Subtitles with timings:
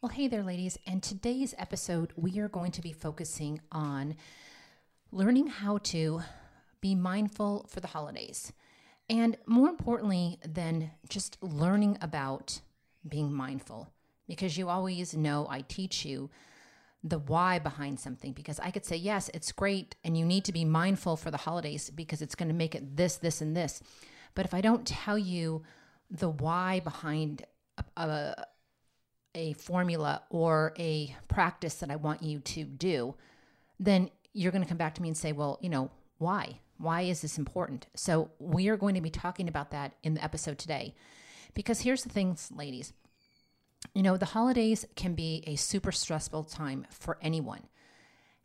[0.00, 0.78] Well, hey there, ladies.
[0.86, 4.14] And today's episode, we are going to be focusing on
[5.10, 6.22] learning how to
[6.80, 8.52] be mindful for the holidays.
[9.10, 12.60] And more importantly than just learning about
[13.08, 13.88] being mindful,
[14.28, 16.30] because you always know I teach you
[17.02, 18.32] the why behind something.
[18.32, 21.38] Because I could say, yes, it's great, and you need to be mindful for the
[21.38, 23.82] holidays because it's going to make it this, this, and this.
[24.36, 25.64] But if I don't tell you
[26.08, 27.44] the why behind
[27.96, 28.44] a, a
[29.34, 33.14] a formula or a practice that I want you to do,
[33.78, 36.60] then you're going to come back to me and say, well, you know, why?
[36.78, 37.86] Why is this important?
[37.94, 40.94] So we are going to be talking about that in the episode today.
[41.54, 42.92] Because here's the things, ladies.
[43.94, 47.62] You know, the holidays can be a super stressful time for anyone.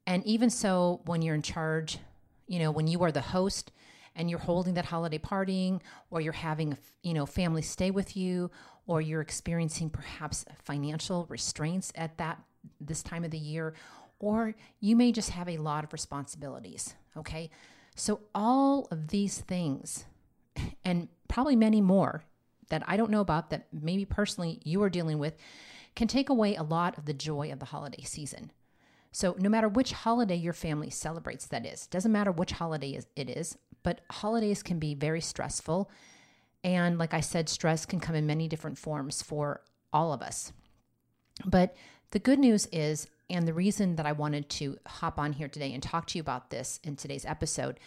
[0.05, 1.99] And even so, when you're in charge,
[2.47, 3.71] you know, when you are the host
[4.15, 8.51] and you're holding that holiday partying or you're having, you know, family stay with you
[8.85, 12.41] or you're experiencing perhaps financial restraints at that
[12.79, 13.73] this time of the year,
[14.19, 16.95] or you may just have a lot of responsibilities.
[17.17, 17.49] Okay.
[17.95, 20.05] So, all of these things,
[20.85, 22.23] and probably many more
[22.69, 25.37] that I don't know about that maybe personally you are dealing with,
[25.95, 28.51] can take away a lot of the joy of the holiday season.
[29.11, 33.29] So, no matter which holiday your family celebrates, that is, doesn't matter which holiday it
[33.29, 35.89] is, but holidays can be very stressful
[36.63, 39.61] and like I said, stress can come in many different forms for
[39.91, 40.53] all of us.
[41.45, 41.75] But
[42.11, 45.73] the good news is, and the reason that I wanted to hop on here today
[45.73, 47.79] and talk to you about this in today's episode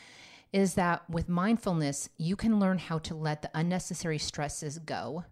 [0.53, 5.25] is that with mindfulness, you can learn how to let the unnecessary stresses go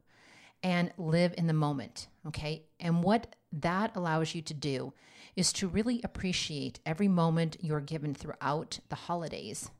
[0.62, 2.08] and live in the moment.
[2.26, 2.64] Okay.
[2.80, 4.92] And what that allows you to do
[5.36, 9.70] is to really appreciate every moment you're given throughout the holidays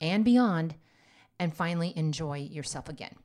[0.00, 0.74] and beyond
[1.40, 3.16] and finally enjoy yourself again.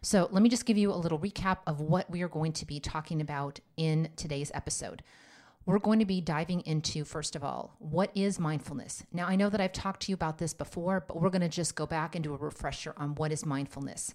[0.00, 2.66] So, let me just give you a little recap of what we are going to
[2.66, 5.04] be talking about in today's episode.
[5.64, 9.04] We're going to be diving into, first of all, what is mindfulness?
[9.12, 11.48] Now, I know that I've talked to you about this before, but we're going to
[11.48, 14.12] just go back and do a refresher on what is mindfulness.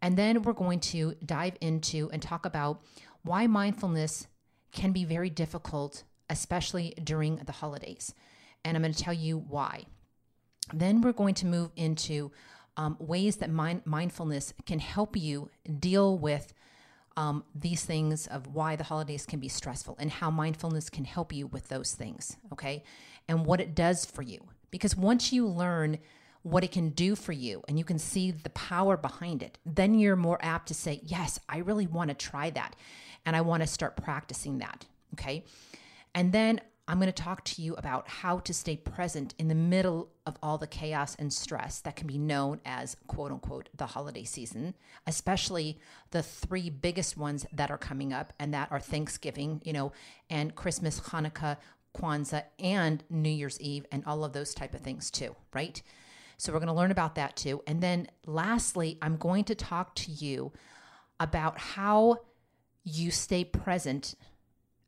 [0.00, 2.80] And then we're going to dive into and talk about
[3.22, 4.26] why mindfulness
[4.72, 8.14] can be very difficult, especially during the holidays.
[8.64, 9.84] And I'm going to tell you why.
[10.72, 12.30] Then we're going to move into
[12.80, 16.54] um, ways that mind- mindfulness can help you deal with
[17.14, 21.30] um, these things of why the holidays can be stressful and how mindfulness can help
[21.30, 22.82] you with those things, okay?
[23.28, 24.40] And what it does for you.
[24.70, 25.98] Because once you learn
[26.40, 29.92] what it can do for you and you can see the power behind it, then
[29.92, 32.74] you're more apt to say, Yes, I really want to try that
[33.26, 35.44] and I want to start practicing that, okay?
[36.14, 39.54] And then I'm going to talk to you about how to stay present in the
[39.54, 43.86] middle of all the chaos and stress that can be known as quote unquote the
[43.86, 44.74] holiday season,
[45.06, 45.78] especially
[46.10, 49.92] the three biggest ones that are coming up, and that are Thanksgiving, you know,
[50.28, 51.58] and Christmas, Hanukkah,
[51.96, 55.80] Kwanzaa, and New Year's Eve, and all of those type of things too, right?
[56.38, 57.62] So we're going to learn about that too.
[57.68, 60.50] And then lastly, I'm going to talk to you
[61.20, 62.16] about how
[62.82, 64.16] you stay present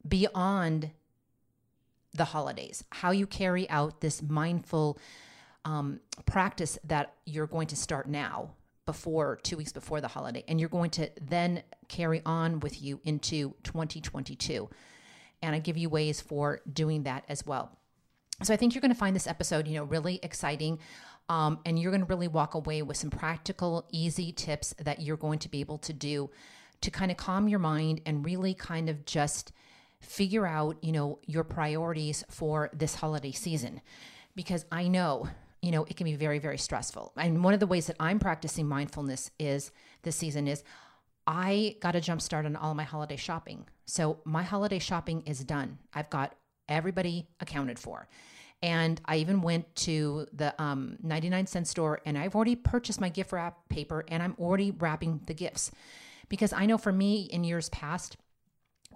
[0.09, 0.91] beyond
[2.15, 4.99] the holidays, how you carry out this mindful
[5.65, 8.51] um, practice that you're going to start now
[8.85, 13.01] before two weeks before the holiday and you're going to then carry on with you
[13.05, 14.69] into 2022
[15.41, 17.79] and i give you ways for doing that as well.
[18.43, 20.81] So i think you're going to find this episode you know really exciting
[21.29, 25.17] um, and you're going to really walk away with some practical easy tips that you're
[25.17, 26.29] going to be able to do
[26.81, 29.53] to kind of calm your mind and really kind of just
[30.03, 33.81] figure out, you know, your priorities for this holiday season
[34.35, 35.29] because I know,
[35.63, 37.13] you know, it can be very very stressful.
[37.17, 39.71] And one of the ways that I'm practicing mindfulness is
[40.03, 40.65] this season is
[41.27, 43.67] I got a jump start on all my holiday shopping.
[43.87, 45.79] So my holiday shopping is done.
[45.95, 46.35] I've got
[46.69, 48.09] everybody accounted for.
[48.63, 53.09] And I even went to the um, 99 cent store and I've already purchased my
[53.09, 55.71] gift wrap paper and I'm already wrapping the gifts.
[56.29, 58.17] Because I know for me in years past,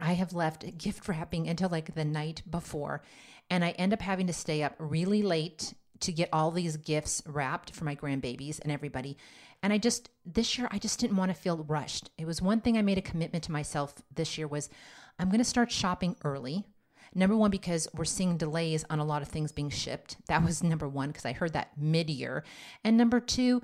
[0.01, 3.03] I have left gift wrapping until like the night before,
[3.51, 7.23] and I end up having to stay up really late to get all these gifts
[7.27, 9.17] wrapped for my grandbabies and everybody.
[9.63, 12.11] And I just this year I just didn't want to feel rushed.
[12.19, 14.69] It was one thing I made a commitment to myself this year was
[15.19, 16.65] I'm going to start shopping early.
[17.15, 20.17] Number one, because we're seeing delays on a lot of things being shipped.
[20.27, 22.45] That was number one, because I heard that mid year.
[22.85, 23.63] And number two,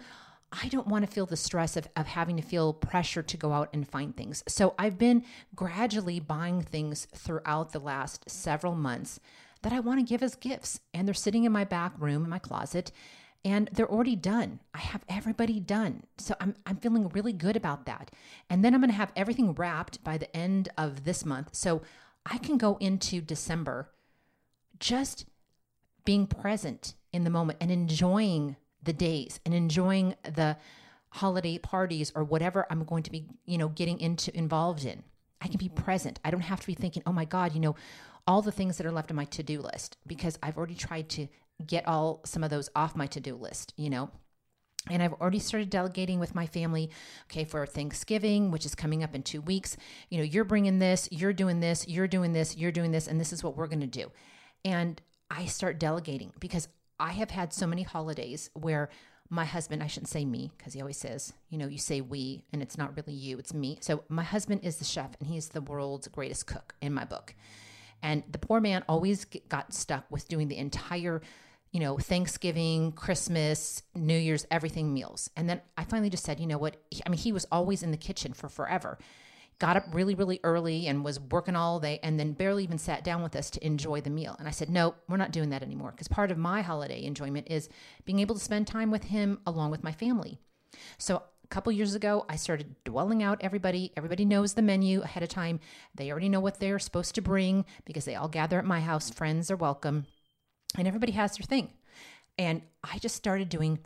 [0.52, 3.52] I don't want to feel the stress of, of having to feel pressure to go
[3.52, 4.44] out and find things.
[4.46, 9.18] So I've been gradually buying things throughout the last several months
[9.62, 10.80] that I want to give as gifts.
[10.92, 12.92] And they're sitting in my back room, in my closet.
[13.44, 14.60] and they're already done.
[14.72, 16.04] I have everybody done.
[16.18, 18.10] So I'm, I'm feeling really good about that.
[18.48, 21.50] And then I'm going to have everything wrapped by the end of this month.
[21.52, 21.82] So
[22.24, 23.90] I can go into December
[24.78, 25.26] just
[26.04, 30.56] being present in the moment and enjoying the days and enjoying the
[31.10, 35.02] holiday parties or whatever I'm going to be, you know, getting into involved in.
[35.40, 35.84] I can be mm-hmm.
[35.84, 36.20] present.
[36.24, 37.76] I don't have to be thinking, "Oh my god, you know,
[38.26, 41.28] all the things that are left on my to-do list" because I've already tried to
[41.66, 44.10] get all some of those off my to-do list, you know.
[44.90, 46.90] And I've already started delegating with my family.
[47.30, 49.76] Okay, for Thanksgiving, which is coming up in two weeks,
[50.10, 53.20] you know, you're bringing this, you're doing this, you're doing this, you're doing this, and
[53.20, 54.10] this is what we're going to do.
[54.64, 55.00] And
[55.30, 56.68] I start delegating because
[57.02, 58.88] I have had so many holidays where
[59.28, 62.44] my husband, I shouldn't say me because he always says, you know, you say we
[62.52, 63.78] and it's not really you, it's me.
[63.80, 67.34] So my husband is the chef and he's the world's greatest cook in my book.
[68.04, 71.22] And the poor man always got stuck with doing the entire,
[71.72, 75.28] you know, Thanksgiving, Christmas, New Year's, everything meals.
[75.36, 76.76] And then I finally just said, you know what?
[77.04, 78.96] I mean, he was always in the kitchen for forever
[79.62, 83.04] got up really, really early and was working all day and then barely even sat
[83.04, 84.34] down with us to enjoy the meal.
[84.40, 87.46] And I said, no, we're not doing that anymore because part of my holiday enjoyment
[87.48, 87.68] is
[88.04, 90.40] being able to spend time with him along with my family.
[90.98, 93.92] So a couple years ago, I started dwelling out everybody.
[93.96, 95.60] Everybody knows the menu ahead of time.
[95.94, 99.10] They already know what they're supposed to bring because they all gather at my house.
[99.10, 100.06] Friends are welcome,
[100.76, 101.70] and everybody has their thing.
[102.36, 103.78] And I just started doing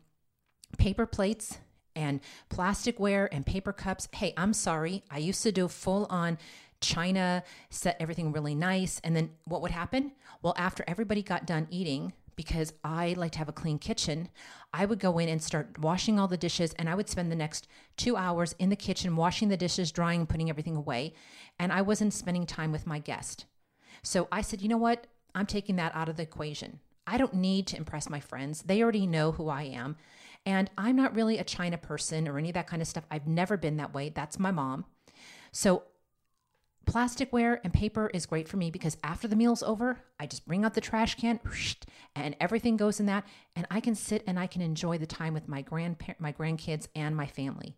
[0.78, 1.58] paper plates
[1.96, 2.20] and
[2.50, 4.08] plasticware and paper cups.
[4.12, 5.02] Hey, I'm sorry.
[5.10, 6.38] I used to do full on
[6.80, 9.00] china, set everything really nice.
[9.02, 10.12] And then what would happen?
[10.42, 14.28] Well, after everybody got done eating, because I like to have a clean kitchen,
[14.72, 17.36] I would go in and start washing all the dishes and I would spend the
[17.36, 17.66] next
[17.96, 21.14] two hours in the kitchen washing the dishes, drying, putting everything away.
[21.58, 23.46] And I wasn't spending time with my guest.
[24.02, 25.06] So I said, you know what?
[25.34, 26.80] I'm taking that out of the equation.
[27.06, 28.62] I don't need to impress my friends.
[28.62, 29.96] They already know who I am.
[30.46, 33.04] And I'm not really a China person or any of that kind of stuff.
[33.10, 34.08] I've never been that way.
[34.08, 34.86] That's my mom.
[35.50, 35.82] So
[36.86, 40.64] plasticware and paper is great for me because after the meal's over, I just bring
[40.64, 41.40] out the trash can
[42.14, 43.26] and everything goes in that
[43.56, 46.86] and I can sit and I can enjoy the time with my grandpa- my grandkids
[46.94, 47.76] and my family.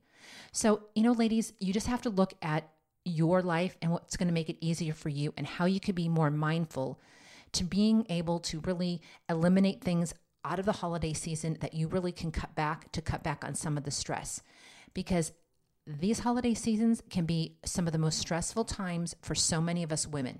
[0.52, 2.70] So, you know ladies, you just have to look at
[3.04, 5.94] your life and what's going to make it easier for you and how you could
[5.94, 7.00] be more mindful
[7.52, 9.00] to being able to really
[9.30, 10.12] eliminate things
[10.44, 13.54] out of the holiday season that you really can cut back to cut back on
[13.54, 14.42] some of the stress
[14.94, 15.32] because
[15.86, 19.92] these holiday seasons can be some of the most stressful times for so many of
[19.92, 20.38] us women.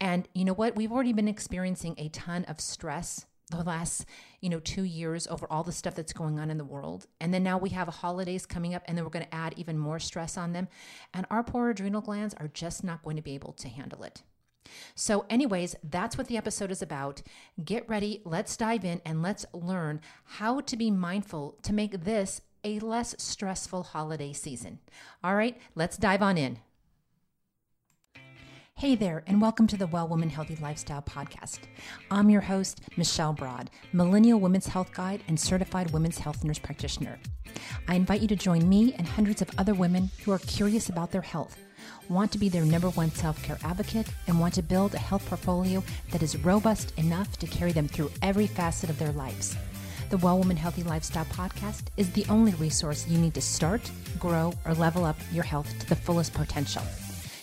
[0.00, 0.76] And you know what?
[0.76, 4.04] We've already been experiencing a ton of stress the last,
[4.40, 7.06] you know, 2 years over all the stuff that's going on in the world.
[7.20, 9.78] And then now we have holidays coming up and then we're going to add even
[9.78, 10.66] more stress on them,
[11.14, 14.24] and our poor adrenal glands are just not going to be able to handle it.
[14.94, 17.22] So, anyways, that's what the episode is about.
[17.64, 22.40] Get ready, let's dive in and let's learn how to be mindful to make this
[22.64, 24.80] a less stressful holiday season.
[25.22, 26.58] All right, let's dive on in.
[28.78, 31.60] Hey there, and welcome to the Well Woman Healthy Lifestyle Podcast.
[32.10, 37.18] I'm your host, Michelle Broad, Millennial Women's Health Guide and Certified Women's Health Nurse Practitioner.
[37.88, 41.10] I invite you to join me and hundreds of other women who are curious about
[41.10, 41.56] their health
[42.08, 45.26] want to be their number one self care advocate, and want to build a health
[45.26, 49.56] portfolio that is robust enough to carry them through every facet of their lives.
[50.10, 54.52] The Well Woman Healthy Lifestyle podcast is the only resource you need to start, grow,
[54.64, 56.82] or level up your health to the fullest potential.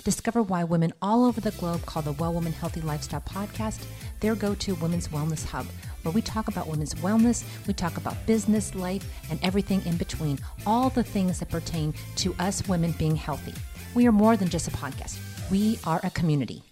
[0.04, 3.86] Discover why women all over the globe call the Well Woman Healthy Lifestyle podcast
[4.20, 5.66] their go to women's wellness hub,
[6.04, 10.40] where we talk about women's wellness, we talk about business, life, and everything in between,
[10.66, 13.54] all the things that pertain to us women being healthy.
[13.96, 15.20] We are more than just a podcast,
[15.52, 16.64] we are a community.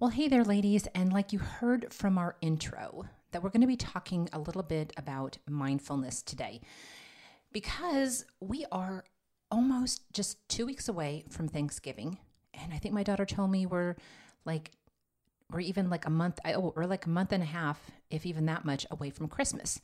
[0.00, 0.88] Well, hey there, ladies.
[0.92, 4.64] And like you heard from our intro, that we're going to be talking a little
[4.64, 6.62] bit about mindfulness today
[7.52, 9.04] because we are
[9.52, 12.18] almost just two weeks away from Thanksgiving.
[12.54, 13.94] And I think my daughter told me we're
[14.44, 14.72] like,
[15.48, 18.46] we're even like a month, oh, we're like a month and a half, if even
[18.46, 19.80] that much, away from Christmas.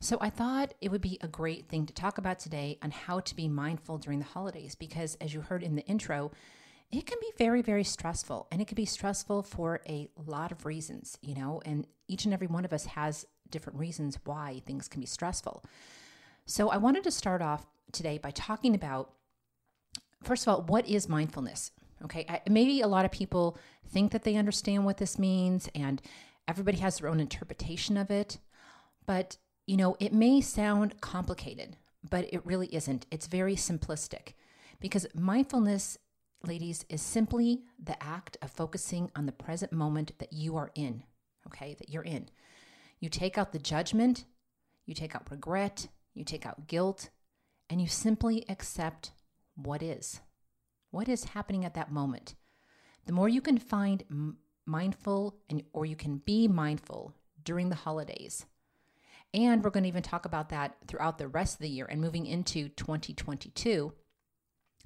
[0.00, 3.20] So I thought it would be a great thing to talk about today on how
[3.20, 6.32] to be mindful during the holidays because, as you heard in the intro,
[6.90, 10.66] it can be very, very stressful and it can be stressful for a lot of
[10.66, 14.86] reasons, you know, and each and every one of us has different reasons why things
[14.86, 15.64] can be stressful.
[16.44, 19.12] So I wanted to start off today by talking about,
[20.22, 21.72] first of all, what is mindfulness?
[22.04, 23.56] Okay, I, maybe a lot of people
[23.88, 26.02] think that they understand what this means and
[26.46, 28.38] everybody has their own interpretation of it,
[29.06, 31.76] but you know, it may sound complicated,
[32.08, 33.06] but it really isn't.
[33.10, 34.34] It's very simplistic
[34.80, 35.98] because mindfulness,
[36.44, 41.02] ladies, is simply the act of focusing on the present moment that you are in,
[41.46, 42.28] okay, that you're in.
[43.00, 44.24] You take out the judgment
[44.86, 47.10] you take out regret, you take out guilt,
[47.68, 49.10] and you simply accept
[49.56, 50.20] what is.
[50.90, 52.36] What is happening at that moment?
[53.04, 58.46] The more you can find mindful and or you can be mindful during the holidays.
[59.34, 62.00] And we're going to even talk about that throughout the rest of the year and
[62.00, 63.92] moving into 2022.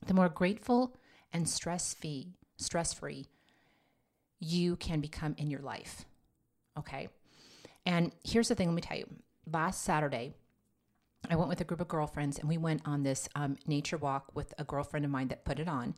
[0.06, 0.96] The more grateful
[1.32, 3.26] and stress-free, stress-free
[4.40, 6.06] you can become in your life.
[6.78, 7.08] Okay?
[7.86, 9.06] And here's the thing, let me tell you.
[9.46, 10.32] Last Saturday,
[11.28, 14.34] I went with a group of girlfriends and we went on this um, nature walk
[14.34, 15.94] with a girlfriend of mine that put it on.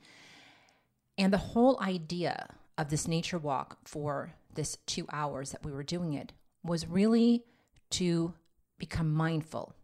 [1.17, 5.83] And the whole idea of this nature walk for this two hours that we were
[5.83, 6.33] doing it
[6.65, 7.45] was really
[7.93, 8.35] to
[8.79, 9.75] become mindful.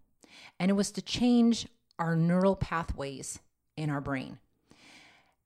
[0.59, 3.39] And it was to change our neural pathways
[3.77, 4.39] in our brain.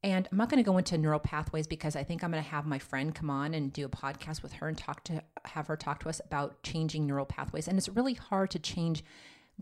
[0.04, 2.50] And I'm not going to go into neural pathways because I think I'm going to
[2.50, 5.68] have my friend come on and do a podcast with her and talk to have
[5.68, 7.68] her talk to us about changing neural pathways.
[7.68, 9.04] And it's really hard to change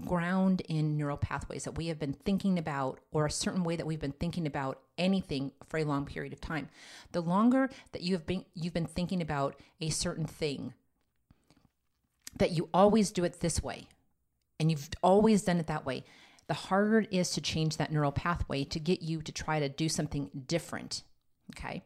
[0.06, 3.86] ground in neural pathways that we have been thinking about or a certain way that
[3.86, 6.68] we've been thinking about anything for a long period of time.
[7.12, 10.74] The longer that you have been you've been thinking about a certain thing
[12.36, 13.86] that you always do it this way
[14.58, 16.04] and you've always done it that way,
[16.46, 19.68] the harder it is to change that neural pathway to get you to try to
[19.68, 21.02] do something different.
[21.54, 21.82] Okay.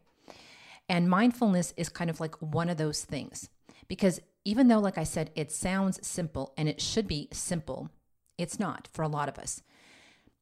[0.88, 3.48] And mindfulness is kind of like one of those things
[3.88, 7.90] because even though, like I said, it sounds simple and it should be simple,
[8.36, 9.62] it's not for a lot of us.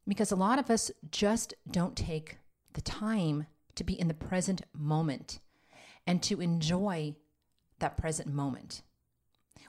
[0.07, 2.39] Because a lot of us just don't take
[2.73, 5.39] the time to be in the present moment
[6.07, 7.15] and to enjoy
[7.79, 8.83] that present moment.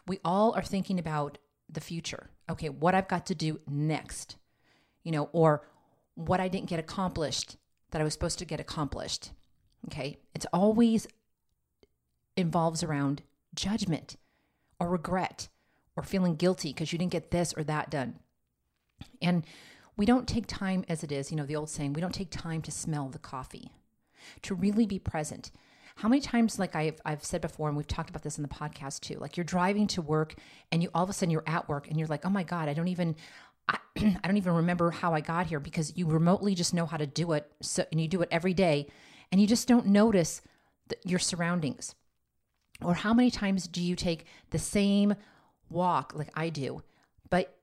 [0.07, 1.37] We all are thinking about
[1.69, 2.29] the future.
[2.49, 4.37] Okay, what I've got to do next,
[5.03, 5.65] you know, or
[6.15, 7.57] what I didn't get accomplished
[7.91, 9.31] that I was supposed to get accomplished.
[9.85, 11.07] Okay, it's always
[12.35, 13.21] involves around
[13.53, 14.17] judgment
[14.79, 15.49] or regret
[15.95, 18.19] or feeling guilty because you didn't get this or that done.
[19.21, 19.45] And
[19.95, 22.31] we don't take time as it is, you know, the old saying, we don't take
[22.31, 23.71] time to smell the coffee,
[24.41, 25.51] to really be present.
[25.95, 28.49] How many times, like I've, I've said before, and we've talked about this in the
[28.49, 30.35] podcast too, like you're driving to work
[30.71, 32.67] and you all of a sudden you're at work and you're like, oh my God,
[32.67, 33.15] I don't even,
[33.69, 36.97] I, I don't even remember how I got here because you remotely just know how
[36.97, 37.51] to do it.
[37.61, 38.87] So, and you do it every day
[39.31, 40.41] and you just don't notice
[41.05, 41.95] your surroundings.
[42.81, 45.15] Or how many times do you take the same
[45.69, 46.83] walk like I do,
[47.29, 47.57] but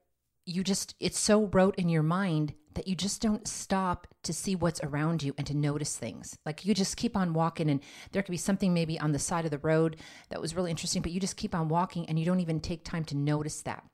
[0.46, 4.54] you just, it's so rote in your mind that you just don't stop to see
[4.54, 6.36] what's around you and to notice things.
[6.46, 7.80] Like you just keep on walking, and
[8.12, 9.96] there could be something maybe on the side of the road
[10.30, 12.84] that was really interesting, but you just keep on walking and you don't even take
[12.84, 13.84] time to notice that.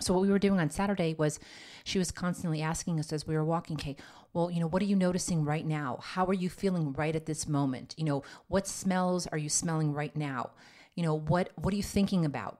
[0.00, 1.38] So, what we were doing on Saturday was
[1.84, 3.96] she was constantly asking us as we were walking, Kay,
[4.32, 5.98] well, you know, what are you noticing right now?
[6.02, 7.94] How are you feeling right at this moment?
[7.98, 10.52] You know, what smells are you smelling right now?
[10.96, 12.58] You know, what what are you thinking about?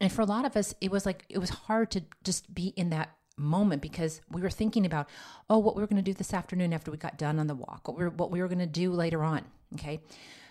[0.00, 2.68] And for a lot of us, it was like it was hard to just be
[2.76, 5.08] in that moment because we were thinking about,
[5.48, 7.54] oh, what we were going to do this afternoon after we got done on the
[7.54, 9.44] walk, what we were, what we were going to do later on.
[9.74, 10.00] Okay.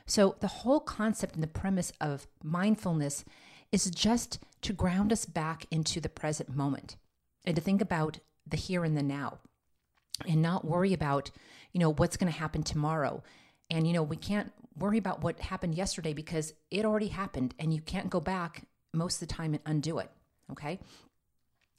[0.06, 3.26] So the whole concept and the premise of mindfulness
[3.72, 6.96] is just to ground us back into the present moment
[7.46, 9.40] and to think about the here and the now
[10.28, 11.30] and not worry about,
[11.74, 13.22] you know, what's going to happen tomorrow.
[13.70, 17.74] And, you know, we can't worry about what happened yesterday because it already happened and
[17.74, 18.64] you can't go back
[18.94, 20.10] most of the time and undo it.
[20.52, 20.80] Okay.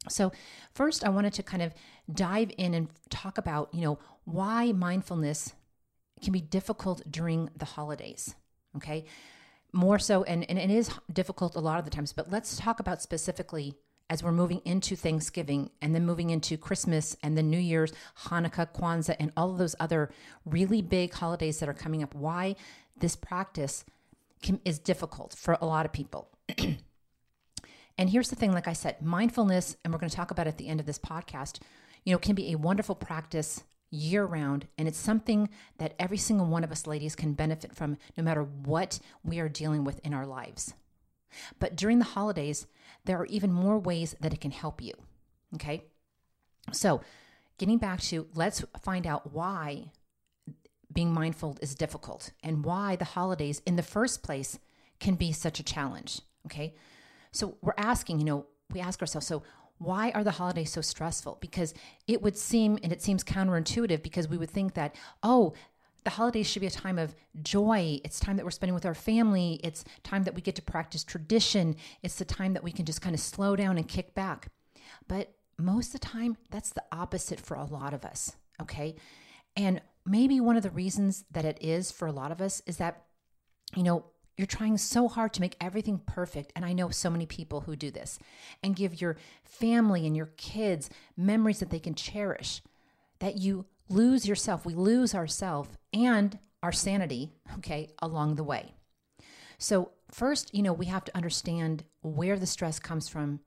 [0.08, 0.32] So,
[0.72, 1.74] first, I wanted to kind of
[2.12, 5.54] dive in and talk about, you know, why mindfulness
[6.22, 8.34] can be difficult during the holidays.
[8.76, 9.04] Okay
[9.72, 12.80] more so, and, and it is difficult a lot of the times, but let's talk
[12.80, 13.74] about specifically
[14.10, 17.92] as we're moving into Thanksgiving and then moving into Christmas and then New Year's,
[18.24, 20.10] Hanukkah, Kwanzaa, and all of those other
[20.46, 22.56] really big holidays that are coming up, why
[22.96, 23.84] this practice
[24.42, 26.30] can, is difficult for a lot of people.
[27.98, 30.56] and here's the thing like I said, mindfulness, and we're going to talk about at
[30.56, 31.60] the end of this podcast,
[32.04, 34.68] you know, can be a wonderful practice year round.
[34.78, 38.42] And it's something that every single one of us ladies can benefit from no matter
[38.42, 40.74] what we are dealing with in our lives.
[41.58, 42.66] But during the holidays,
[43.04, 44.92] there are even more ways that it can help you.
[45.56, 45.82] Okay.
[46.72, 47.00] So,
[47.58, 49.90] getting back to let's find out why
[50.92, 54.58] being mindful is difficult and why the holidays in the first place
[55.00, 56.20] can be such a challenge.
[56.46, 56.74] Okay.
[57.32, 59.42] So, we're asking, you know, we ask ourselves, so
[59.78, 61.38] why are the holidays so stressful?
[61.40, 61.72] Because
[62.06, 65.54] it would seem, and it seems counterintuitive, because we would think that, oh,
[66.04, 68.00] the holidays should be a time of joy.
[68.04, 69.60] It's time that we're spending with our family.
[69.62, 71.76] It's time that we get to practice tradition.
[72.02, 74.48] It's the time that we can just kind of slow down and kick back.
[75.06, 78.36] But most of the time, that's the opposite for a lot of us.
[78.60, 78.96] Okay.
[79.54, 82.78] And maybe one of the reasons that it is for a lot of us is
[82.78, 83.04] that,
[83.74, 84.06] you know,
[84.38, 86.52] you're trying so hard to make everything perfect.
[86.54, 88.20] And I know so many people who do this
[88.62, 92.62] and give your family and your kids memories that they can cherish,
[93.18, 94.64] that you lose yourself.
[94.64, 98.74] We lose ourself and our sanity, okay, along the way.
[99.58, 103.40] So, first, you know, we have to understand where the stress comes from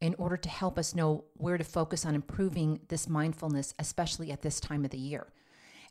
[0.00, 4.42] in order to help us know where to focus on improving this mindfulness, especially at
[4.42, 5.26] this time of the year.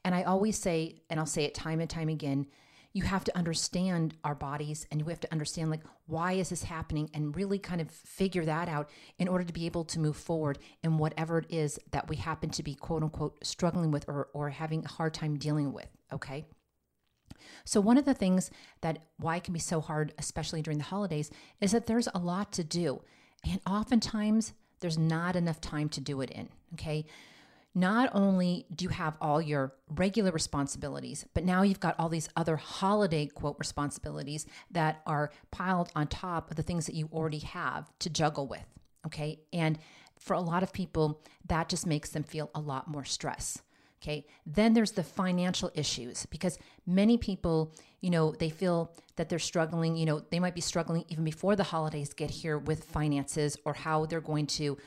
[0.06, 2.46] And I always say, and I'll say it time and time again,
[2.94, 6.64] you have to understand our bodies and you have to understand like why is this
[6.64, 10.16] happening and really kind of figure that out in order to be able to move
[10.16, 14.30] forward in whatever it is that we happen to be quote unquote struggling with or,
[14.34, 16.46] or having a hard time dealing with okay?
[17.66, 20.86] So one of the things that why it can be so hard especially during the
[20.86, 23.02] holidays is that there's a lot to do.
[23.44, 27.06] And oftentimes there's not enough time to do it in okay
[27.76, 32.30] not only do you have all your regular responsibilities, but now you've got all these
[32.36, 37.40] other holiday quote responsibilities that are piled on top of the things that you already
[37.40, 38.66] have to juggle with.
[39.06, 39.40] Okay.
[39.52, 39.80] And
[40.20, 43.62] for a lot of people, that just makes them feel a lot more stress.
[44.02, 44.26] Okay.
[44.46, 49.96] Then there's the financial issues because many people, you know, they feel that they're struggling.
[49.96, 53.74] You know, they might be struggling even before the holidays get here with finances or
[53.74, 54.78] how they're going to, you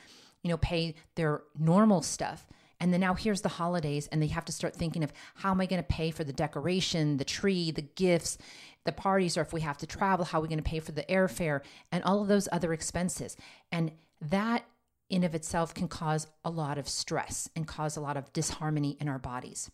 [0.51, 2.47] know, pay their normal stuff.
[2.81, 5.61] And then now here's the holidays, and they have to start thinking of how am
[5.61, 8.39] I going to pay for the decoration, the tree, the gifts,
[8.85, 10.93] the parties, or if we have to travel, how are we going to pay for
[10.93, 13.37] the airfare and all of those other expenses.
[13.73, 14.65] And that
[15.09, 18.97] in of itself can cause a lot of stress and cause a lot of disharmony
[19.01, 19.71] in our bodies.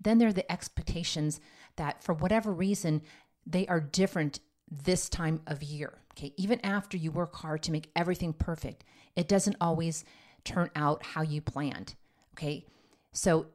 [0.00, 1.40] Then there are the expectations
[1.76, 3.02] that for whatever reason
[3.46, 5.98] they are different this time of year.
[6.12, 8.84] Okay, even after you work hard to make everything perfect,
[9.16, 10.04] it doesn't always
[10.44, 11.94] turn out how you planned.
[12.34, 12.66] Okay.
[13.12, 13.46] So,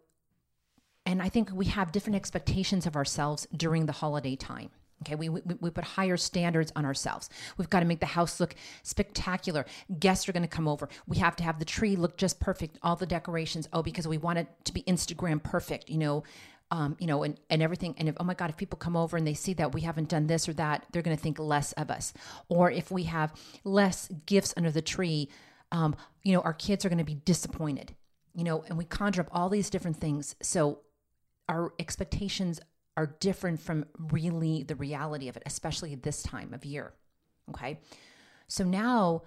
[1.06, 4.70] and I think we have different expectations of ourselves during the holiday time.
[5.02, 7.30] Okay, we, we, we put higher standards on ourselves.
[7.58, 9.66] We've got to make the house look spectacular.
[10.00, 10.88] Guests are going to come over.
[11.06, 13.68] We have to have the tree look just perfect, all the decorations.
[13.74, 16.24] Oh, because we want it to be Instagram perfect, you know,
[16.72, 17.94] um, you know, and, and everything.
[17.98, 20.10] And if, oh my God, if people come over and they see that we haven't
[20.10, 22.14] done this or that, they're going to think less of us.
[22.48, 25.30] Or if we have less gifts under the tree,
[25.76, 27.94] um, you know, our kids are going to be disappointed,
[28.34, 30.36] you know, and we conjure up all these different things.
[30.42, 30.80] So
[31.50, 32.62] our expectations
[32.96, 36.94] are different from really the reality of it, especially this time of year.
[37.50, 37.80] Okay.
[38.48, 39.24] So now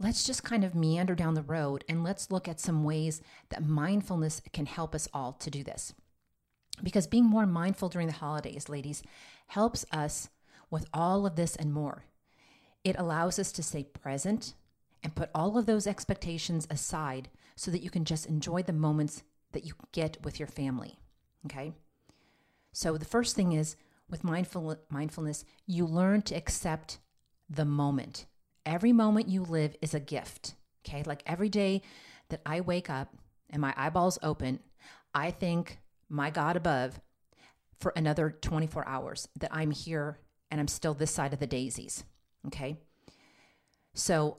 [0.00, 3.64] let's just kind of meander down the road and let's look at some ways that
[3.64, 5.94] mindfulness can help us all to do this.
[6.82, 9.04] Because being more mindful during the holidays, ladies,
[9.46, 10.28] helps us
[10.70, 12.06] with all of this and more.
[12.82, 14.54] It allows us to stay present
[15.04, 19.22] and put all of those expectations aside so that you can just enjoy the moments
[19.52, 20.98] that you get with your family.
[21.46, 21.72] Okay?
[22.72, 23.76] So the first thing is
[24.10, 26.98] with mindful, mindfulness, you learn to accept
[27.48, 28.26] the moment.
[28.66, 30.54] Every moment you live is a gift.
[30.86, 31.02] Okay?
[31.04, 31.82] Like every day
[32.30, 33.14] that I wake up
[33.50, 34.58] and my eyeballs open,
[35.14, 36.98] I think my God above
[37.78, 40.18] for another 24 hours that I'm here
[40.50, 42.04] and I'm still this side of the daisies.
[42.46, 42.78] Okay?
[43.94, 44.38] So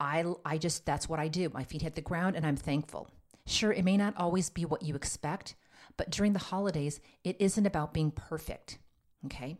[0.00, 1.50] I, I just, that's what I do.
[1.50, 3.10] My feet hit the ground and I'm thankful.
[3.46, 5.54] Sure, it may not always be what you expect,
[5.96, 8.78] but during the holidays, it isn't about being perfect.
[9.26, 9.56] Okay?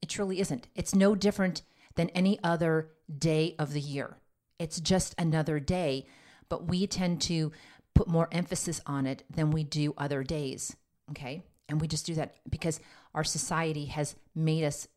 [0.00, 0.68] It truly isn't.
[0.74, 1.62] It's no different
[1.94, 4.16] than any other day of the year.
[4.58, 6.06] It's just another day,
[6.48, 7.52] but we tend to
[7.94, 10.76] put more emphasis on it than we do other days.
[11.10, 11.42] Okay?
[11.68, 12.80] And we just do that because
[13.14, 14.88] our society has made us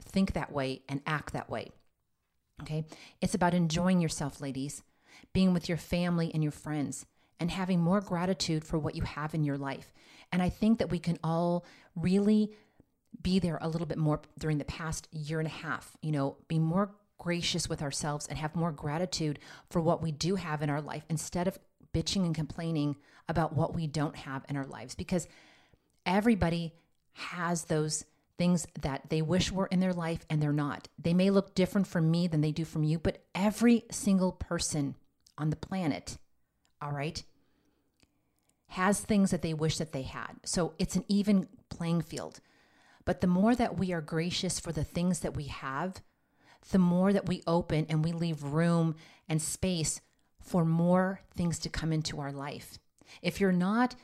[0.00, 1.70] think that way and act that way.
[2.62, 2.84] Okay.
[3.20, 4.82] It's about enjoying yourself, ladies,
[5.32, 7.06] being with your family and your friends,
[7.40, 9.92] and having more gratitude for what you have in your life.
[10.32, 11.64] And I think that we can all
[11.96, 12.54] really
[13.22, 16.36] be there a little bit more during the past year and a half, you know,
[16.48, 19.38] be more gracious with ourselves and have more gratitude
[19.70, 21.58] for what we do have in our life instead of
[21.92, 22.96] bitching and complaining
[23.28, 25.28] about what we don't have in our lives because
[26.04, 26.74] everybody
[27.12, 28.04] has those
[28.36, 30.88] things that they wish were in their life and they're not.
[30.98, 34.96] They may look different from me than they do from you, but every single person
[35.38, 36.18] on the planet,
[36.82, 37.22] all right,
[38.68, 40.32] has things that they wish that they had.
[40.44, 42.40] So it's an even playing field.
[43.04, 46.02] But the more that we are gracious for the things that we have,
[46.70, 48.96] the more that we open and we leave room
[49.28, 50.00] and space
[50.40, 52.78] for more things to come into our life.
[53.22, 53.94] If you're not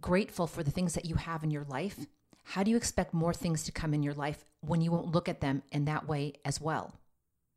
[0.00, 2.06] grateful for the things that you have in your life,
[2.48, 5.28] how do you expect more things to come in your life when you won't look
[5.28, 6.94] at them in that way as well?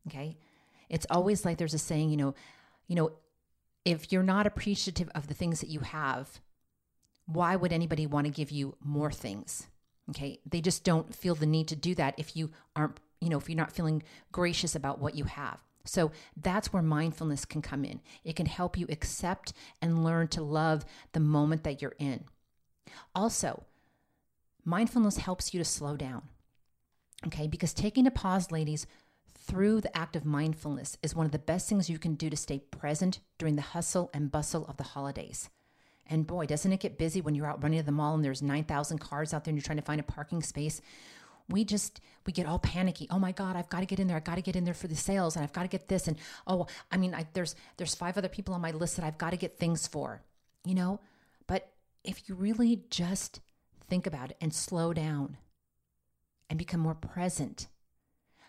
[0.06, 0.36] Okay?
[0.90, 2.34] It's always like there's a saying, you know,
[2.88, 3.12] you know,
[3.86, 6.42] if you're not appreciative of the things that you have,
[7.24, 9.66] why would anybody want to give you more things?
[10.10, 10.40] Okay.
[10.44, 13.48] They just don't feel the need to do that if you aren't, you know, if
[13.48, 15.58] you're not feeling gracious about what you have.
[15.86, 18.02] So that's where mindfulness can come in.
[18.24, 22.24] It can help you accept and learn to love the moment that you're in.
[23.14, 23.64] Also,
[24.64, 26.22] mindfulness helps you to slow down.
[27.26, 28.86] Okay, because taking a pause, ladies,
[29.46, 32.36] through the act of mindfulness is one of the best things you can do to
[32.36, 35.50] stay present during the hustle and bustle of the holidays.
[36.06, 38.42] And boy, doesn't it get busy when you're out running to the mall and there's
[38.42, 40.80] 9,000 cars out there and you're trying to find a parking space?
[41.48, 43.08] We just, we get all panicky.
[43.10, 44.16] Oh my God, I've got to get in there.
[44.16, 46.08] I've got to get in there for the sales and I've got to get this.
[46.08, 49.18] And oh, I mean, I, there's, there's five other people on my list that I've
[49.18, 50.22] got to get things for,
[50.64, 51.00] you know?
[51.46, 51.70] But
[52.04, 53.40] if you really just
[53.88, 55.36] think about it and slow down
[56.48, 57.68] and become more present,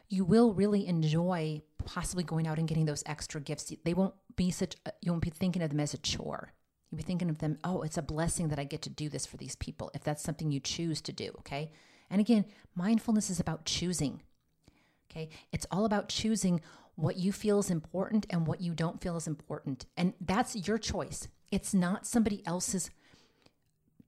[0.09, 3.73] you will really enjoy possibly going out and getting those extra gifts.
[3.83, 6.53] They won't be such, you won't be thinking of them as a chore.
[6.89, 9.25] You'll be thinking of them, oh, it's a blessing that I get to do this
[9.25, 11.71] for these people, if that's something you choose to do, okay?
[12.09, 14.21] And again, mindfulness is about choosing,
[15.09, 15.29] okay?
[15.51, 16.61] It's all about choosing
[16.95, 19.87] what you feel is important and what you don't feel is important.
[19.97, 21.27] And that's your choice.
[21.51, 22.91] It's not somebody else's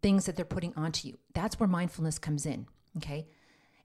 [0.05, 1.17] things that they're putting onto you.
[1.33, 3.25] That's where mindfulness comes in, okay?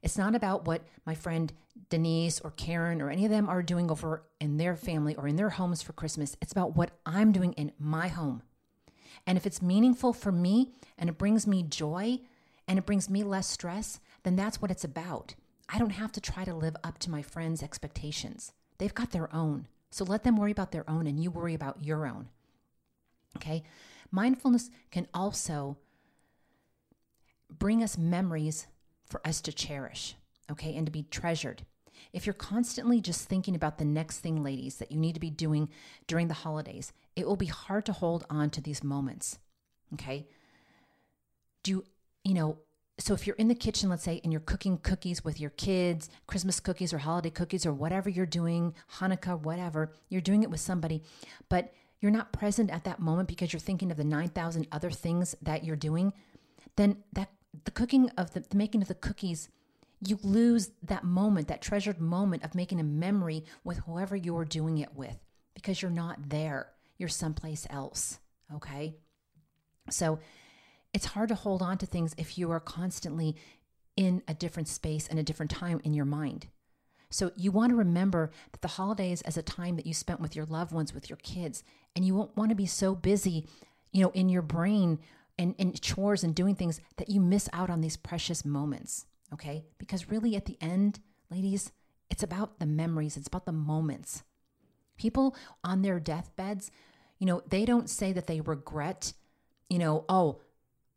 [0.03, 1.51] It's not about what my friend
[1.89, 5.35] Denise or Karen or any of them are doing over in their family or in
[5.35, 6.37] their homes for Christmas.
[6.39, 8.43] It's about what I'm doing in my home.
[9.25, 12.19] And if it's meaningful for me and it brings me joy
[12.67, 15.33] and it brings me less stress, then that's what it's about.
[15.69, 18.53] I don't have to try to live up to my friends' expectations.
[18.77, 19.65] They've got their own.
[19.89, 22.29] So let them worry about their own and you worry about your own.
[23.37, 23.63] Okay?
[24.11, 25.77] Mindfulness can also
[27.57, 28.67] bring us memories
[29.05, 30.15] for us to cherish,
[30.51, 31.65] okay, and to be treasured.
[32.13, 35.29] If you're constantly just thinking about the next thing, ladies, that you need to be
[35.29, 35.69] doing
[36.07, 39.39] during the holidays, it will be hard to hold on to these moments.
[39.93, 40.27] Okay.
[41.63, 41.83] Do
[42.23, 42.57] you, know,
[42.97, 46.09] so if you're in the kitchen, let's say, and you're cooking cookies with your kids,
[46.27, 50.59] Christmas cookies or holiday cookies or whatever you're doing, Hanukkah, whatever, you're doing it with
[50.59, 51.03] somebody,
[51.49, 55.35] but you're not present at that moment because you're thinking of the 9,000 other things
[55.41, 56.13] that you're doing,
[56.75, 57.29] then that
[57.65, 59.49] the cooking of the, the making of the cookies
[60.05, 64.79] you lose that moment, that treasured moment of making a memory with whoever you're doing
[64.79, 65.17] it with
[65.53, 66.71] because you're not there.
[66.97, 68.19] You're someplace else.
[68.53, 68.95] Okay.
[69.89, 70.19] So
[70.93, 73.35] it's hard to hold on to things if you are constantly
[73.95, 76.47] in a different space and a different time in your mind.
[77.09, 80.35] So you want to remember that the holidays as a time that you spent with
[80.35, 81.63] your loved ones, with your kids,
[81.95, 83.45] and you won't want to be so busy,
[83.91, 84.99] you know, in your brain
[85.41, 89.65] and in chores and doing things that you miss out on these precious moments okay?
[89.77, 90.99] Because really, at the end,
[91.29, 91.71] ladies,
[92.09, 94.23] it's about the memories, it's about the moments.
[94.97, 96.71] People on their deathbeds,
[97.17, 99.13] you know, they don't say that they regret,
[99.69, 100.41] you know, oh,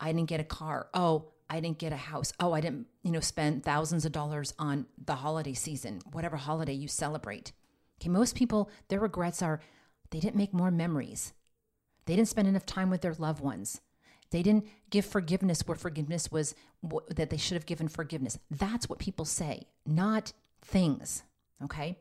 [0.01, 0.89] I didn't get a car.
[0.93, 2.33] Oh, I didn't get a house.
[2.41, 6.73] Oh, I didn't, you know, spend thousands of dollars on the holiday season, whatever holiday
[6.73, 7.53] you celebrate.
[8.01, 9.61] Okay, most people, their regrets are
[10.11, 11.33] they didn't make more memories.
[12.07, 13.81] They didn't spend enough time with their loved ones.
[14.35, 16.57] They didn't give forgiveness where forgiveness was
[17.09, 18.37] that they should have given forgiveness.
[18.51, 21.23] That's what people say, not things.
[21.63, 21.99] Okay.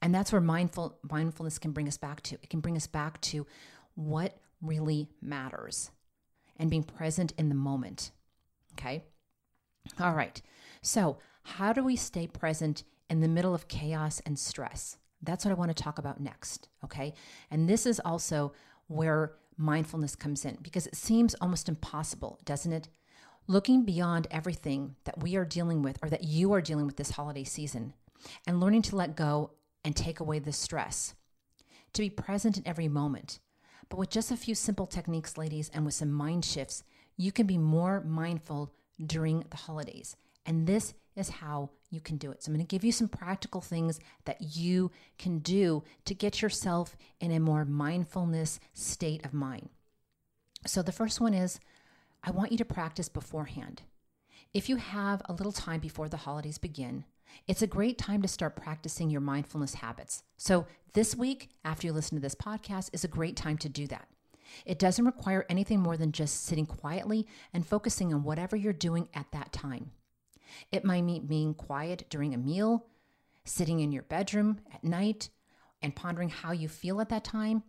[0.00, 2.36] And that's where mindful mindfulness can bring us back to.
[2.36, 3.46] It can bring us back to
[3.96, 5.90] what really matters
[6.56, 8.12] and being present in the moment.
[8.72, 9.02] Okay.
[10.00, 10.40] All right.
[10.80, 14.96] So, how do we stay present in the middle of chaos and stress?
[15.20, 16.66] That's what I want to talk about next.
[16.82, 17.12] Okay.
[17.50, 18.54] And this is also
[18.86, 22.88] where mindfulness comes in because it seems almost impossible, doesn't it?
[23.46, 27.10] Looking beyond everything that we are dealing with or that you are dealing with this
[27.10, 27.92] holiday season
[28.46, 29.50] and learning to let go
[29.84, 31.14] and take away the stress,
[31.92, 33.38] to be present in every moment.
[33.88, 36.84] But with just a few simple techniques, ladies, and with some mind shifts,
[37.16, 38.72] you can be more mindful
[39.04, 40.16] during the holidays.
[40.46, 42.42] And this is how you can do it.
[42.42, 46.42] So, I'm going to give you some practical things that you can do to get
[46.42, 49.68] yourself in a more mindfulness state of mind.
[50.66, 51.60] So, the first one is
[52.22, 53.82] I want you to practice beforehand.
[54.52, 57.04] If you have a little time before the holidays begin,
[57.46, 60.22] it's a great time to start practicing your mindfulness habits.
[60.36, 63.86] So, this week, after you listen to this podcast, is a great time to do
[63.88, 64.08] that.
[64.64, 69.08] It doesn't require anything more than just sitting quietly and focusing on whatever you're doing
[69.14, 69.90] at that time.
[70.72, 72.86] It might mean being quiet during a meal,
[73.44, 75.30] sitting in your bedroom at night
[75.82, 77.62] and pondering how you feel at that time.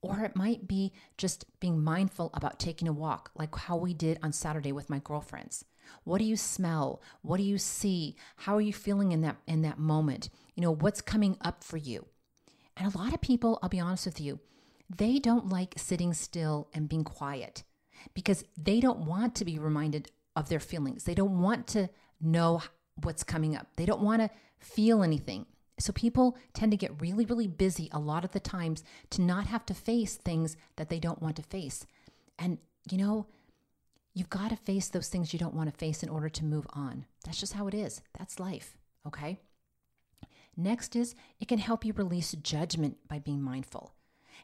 [0.00, 4.18] Or it might be just being mindful about taking a walk, like how we did
[4.22, 5.64] on Saturday with my girlfriends.
[6.04, 7.00] What do you smell?
[7.22, 8.16] What do you see?
[8.36, 10.28] How are you feeling in that in that moment?
[10.54, 12.06] You know, what's coming up for you?
[12.76, 14.40] And a lot of people, I'll be honest with you,
[14.94, 17.62] they don't like sitting still and being quiet
[18.14, 21.04] because they don't want to be reminded of their feelings.
[21.04, 21.88] They don't want to
[22.22, 22.62] know
[23.02, 23.66] what's coming up.
[23.76, 25.46] They don't want to feel anything.
[25.78, 29.46] So people tend to get really, really busy a lot of the times to not
[29.46, 31.86] have to face things that they don't want to face.
[32.38, 32.58] And,
[32.90, 33.26] you know,
[34.14, 36.66] you've got to face those things you don't want to face in order to move
[36.74, 37.06] on.
[37.24, 38.02] That's just how it is.
[38.18, 38.76] That's life.
[39.06, 39.38] Okay.
[40.56, 43.94] Next is it can help you release judgment by being mindful.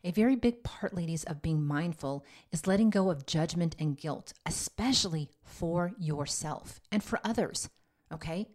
[0.04, 4.32] A very big part, ladies, of being mindful is letting go of judgment and guilt,
[4.46, 7.68] especially for yourself and for others.
[8.12, 8.46] Okay?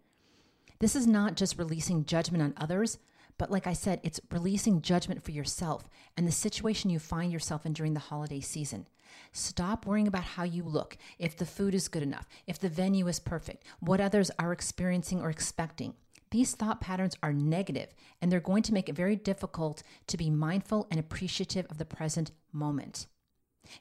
[0.79, 2.97] This is not just releasing judgment on others,
[3.37, 7.65] but like I said, it's releasing judgment for yourself and the situation you find yourself
[7.65, 8.87] in during the holiday season.
[9.31, 13.07] Stop worrying about how you look, if the food is good enough, if the venue
[13.07, 15.93] is perfect, what others are experiencing or expecting.
[16.33, 20.31] These thought patterns are negative and they're going to make it very difficult to be
[20.31, 23.05] mindful and appreciative of the present moment.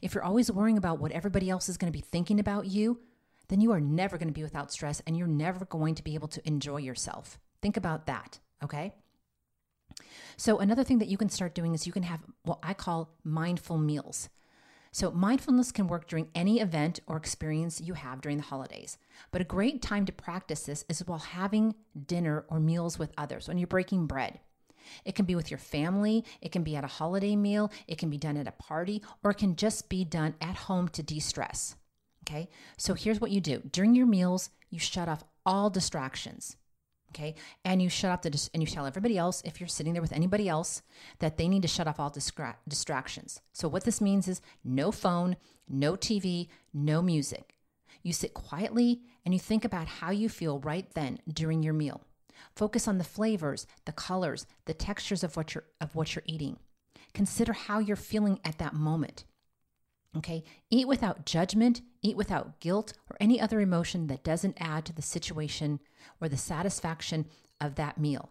[0.02, 3.00] If you're always worrying about what everybody else is going to be thinking about you,
[3.48, 6.14] then you are never going to be without stress and you're never going to be
[6.14, 7.38] able to enjoy yourself.
[7.62, 8.92] Think about that, okay?
[10.36, 13.14] So, another thing that you can start doing is you can have what I call
[13.24, 14.28] mindful meals.
[14.94, 18.98] So, mindfulness can work during any event or experience you have during the holidays.
[19.30, 21.74] But a great time to practice this is while having
[22.06, 24.40] dinner or meals with others, when you're breaking bread.
[25.04, 28.10] It can be with your family, it can be at a holiday meal, it can
[28.10, 31.20] be done at a party, or it can just be done at home to de
[31.20, 31.76] stress.
[32.24, 36.56] Okay, so here's what you do during your meals, you shut off all distractions
[37.12, 37.34] okay?
[37.64, 40.02] And you shut off the dis- and you tell everybody else if you're sitting there
[40.02, 40.82] with anybody else
[41.18, 43.40] that they need to shut off all distra- distractions.
[43.52, 45.36] So what this means is no phone
[45.68, 47.56] no tv no music.
[48.02, 52.02] You sit quietly and you think about how you feel right then during your meal.
[52.56, 56.58] Focus on the flavors the colors the textures of what you're of what you're eating.
[57.14, 59.24] Consider how you're feeling at that moment
[60.14, 64.92] Okay, eat without judgment, eat without guilt or any other emotion that doesn't add to
[64.92, 65.80] the situation
[66.20, 67.26] or the satisfaction
[67.60, 68.30] of that meal.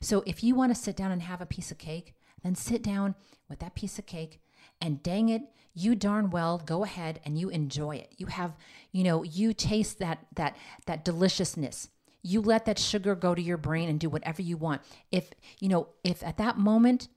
[0.00, 2.82] So if you want to sit down and have a piece of cake, then sit
[2.82, 3.14] down
[3.48, 4.40] with that piece of cake
[4.80, 5.42] and dang it,
[5.74, 8.12] you darn well go ahead and you enjoy it.
[8.16, 8.54] You have,
[8.92, 11.88] you know, you taste that that that deliciousness.
[12.22, 14.82] You let that sugar go to your brain and do whatever you want.
[15.12, 17.08] If, you know, if at that moment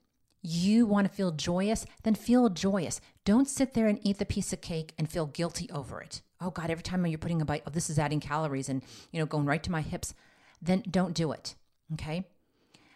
[0.41, 3.01] you want to feel joyous, then feel joyous.
[3.25, 6.21] Don't sit there and eat the piece of cake and feel guilty over it.
[6.41, 9.19] Oh God, every time you're putting a bite, oh, this is adding calories and you
[9.19, 10.13] know going right to my hips,
[10.61, 11.55] then don't do it.
[11.93, 12.27] Okay?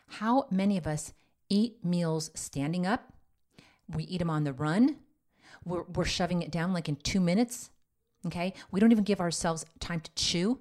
[0.07, 1.13] How many of us
[1.49, 3.11] eat meals standing up?
[3.93, 4.97] We eat them on the run.
[5.65, 7.69] We're, we're shoving it down like in two minutes.
[8.25, 8.53] Okay?
[8.71, 10.59] We don't even give ourselves time to chew.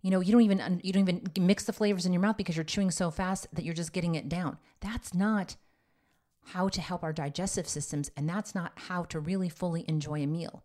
[0.00, 2.56] You know, you don't even you don't even mix the flavors in your mouth because
[2.56, 4.58] you're chewing so fast that you're just getting it down.
[4.80, 5.54] That's not
[6.46, 10.26] how to help our digestive systems, and that's not how to really fully enjoy a
[10.26, 10.62] meal.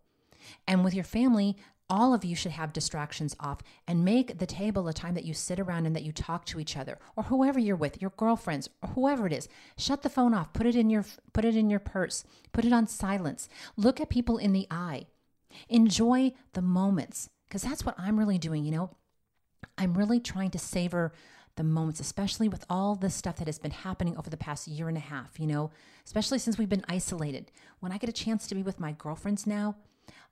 [0.68, 1.58] And with your family,
[1.90, 5.34] all of you should have distractions off and make the table a time that you
[5.34, 8.70] sit around and that you talk to each other or whoever you're with your girlfriends
[8.82, 9.48] or whoever it is.
[9.78, 10.52] Shut the phone off.
[10.52, 12.26] Put it in your put it in your purse.
[12.52, 13.48] Put it on silence.
[13.78, 15.06] Look at people in the eye.
[15.70, 18.90] Enjoy the moments because that's what i'm really doing you know?
[19.78, 21.14] I'm really trying to savor
[21.58, 24.88] the moments, especially with all the stuff that has been happening over the past year
[24.88, 25.72] and a half, you know,
[26.06, 27.52] especially since we've been isolated.
[27.80, 29.76] When I get a chance to be with my girlfriends now,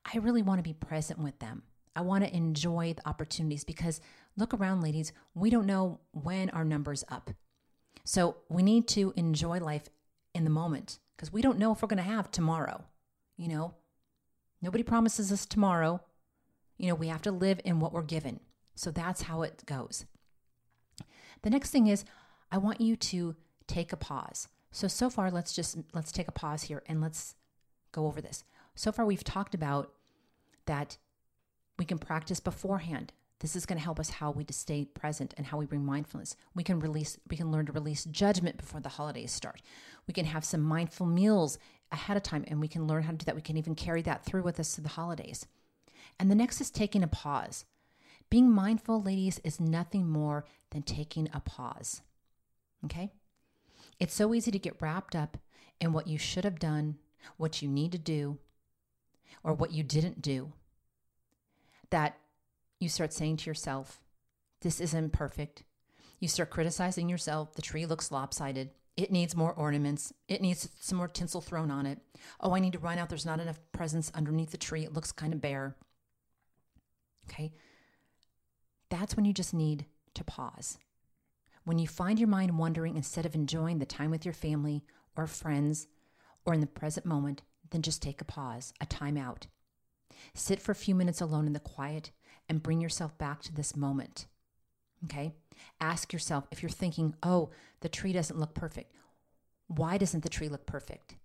[0.05, 1.63] I really want to be present with them.
[1.95, 4.01] I want to enjoy the opportunities because
[4.37, 7.31] look around, ladies, we don't know when our number's up.
[8.03, 9.89] So we need to enjoy life
[10.33, 12.83] in the moment because we don't know if we're going to have tomorrow.
[13.37, 13.73] You know,
[14.61, 16.01] nobody promises us tomorrow.
[16.77, 18.41] You know, we have to live in what we're given.
[18.75, 20.05] So that's how it goes.
[21.45, 22.05] The next thing is
[22.51, 23.35] I want you to
[23.67, 24.47] take a pause.
[24.71, 27.35] So so far let's just let's take a pause here and let's
[27.91, 28.43] go over this.
[28.73, 29.93] So far we've talked about
[30.65, 30.97] that
[31.77, 33.13] we can practice beforehand.
[33.41, 36.35] This is going to help us how we stay present and how we bring mindfulness.
[36.55, 39.61] We can release we can learn to release judgment before the holidays start.
[40.07, 41.59] We can have some mindful meals
[41.91, 43.35] ahead of time and we can learn how to do that.
[43.35, 45.45] We can even carry that through with us to the holidays.
[46.19, 47.65] And the next is taking a pause.
[48.29, 52.01] Being mindful, ladies, is nothing more than taking a pause.
[52.83, 53.11] Okay?
[53.99, 55.37] It's so easy to get wrapped up
[55.79, 56.97] in what you should have done,
[57.37, 58.39] what you need to do,
[59.43, 60.51] or what you didn't do
[61.91, 62.17] that
[62.79, 64.01] you start saying to yourself,
[64.61, 65.63] This isn't perfect.
[66.19, 67.53] You start criticizing yourself.
[67.53, 68.71] The tree looks lopsided.
[68.97, 70.13] It needs more ornaments.
[70.27, 71.99] It needs some more tinsel thrown on it.
[72.39, 73.09] Oh, I need to run out.
[73.09, 74.83] There's not enough presents underneath the tree.
[74.83, 75.75] It looks kind of bare.
[77.29, 77.53] Okay
[78.95, 80.77] that's when you just need to pause.
[81.65, 84.83] When you find your mind wandering instead of enjoying the time with your family
[85.17, 85.87] or friends
[86.45, 89.47] or in the present moment, then just take a pause, a time out.
[90.33, 92.11] Sit for a few minutes alone in the quiet
[92.47, 94.27] and bring yourself back to this moment.
[95.03, 95.33] Okay?
[95.81, 97.49] Ask yourself if you're thinking, oh,
[97.81, 98.93] the tree doesn't look perfect.
[99.67, 101.15] Why doesn't the tree look perfect?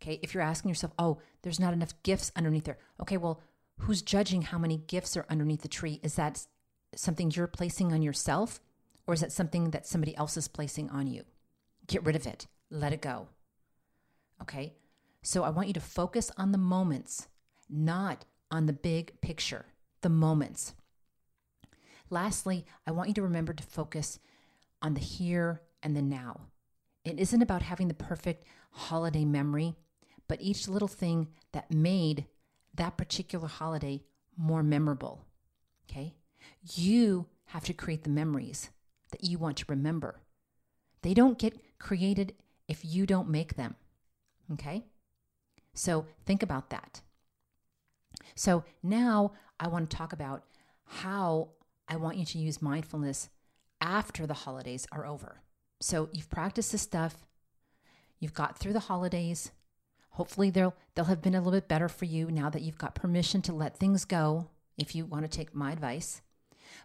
[0.00, 2.78] Okay, if you're asking yourself, oh, there's not enough gifts underneath there.
[3.00, 3.40] Okay, well,
[3.78, 6.00] who's judging how many gifts are underneath the tree?
[6.02, 6.46] Is that
[6.94, 8.60] something you're placing on yourself
[9.06, 11.24] or is that something that somebody else is placing on you?
[11.86, 13.28] Get rid of it, let it go.
[14.40, 14.74] Okay,
[15.22, 17.28] so I want you to focus on the moments,
[17.68, 19.66] not on the big picture,
[20.00, 20.74] the moments.
[22.10, 24.18] Lastly, I want you to remember to focus
[24.80, 26.48] on the here and the now.
[27.04, 29.76] It isn't about having the perfect holiday memory
[30.32, 32.24] but each little thing that made
[32.74, 34.02] that particular holiday
[34.34, 35.26] more memorable.
[35.84, 36.14] Okay?
[36.74, 38.70] You have to create the memories
[39.10, 40.20] that you want to remember.
[41.02, 42.34] They don't get created
[42.68, 43.74] if you don't make them.
[44.52, 44.84] Okay?
[45.74, 47.00] So think about that.
[48.34, 50.44] So now I want to talk about
[50.84, 51.50] how
[51.88, 53.28] I want you to use mindfulness
[53.80, 55.42] after the holidays are over.
[55.80, 57.16] So you've practiced this stuff,
[58.20, 59.50] you've got through the holidays,
[60.12, 62.94] Hopefully they'll they'll have been a little bit better for you now that you've got
[62.94, 66.20] permission to let things go if you want to take my advice.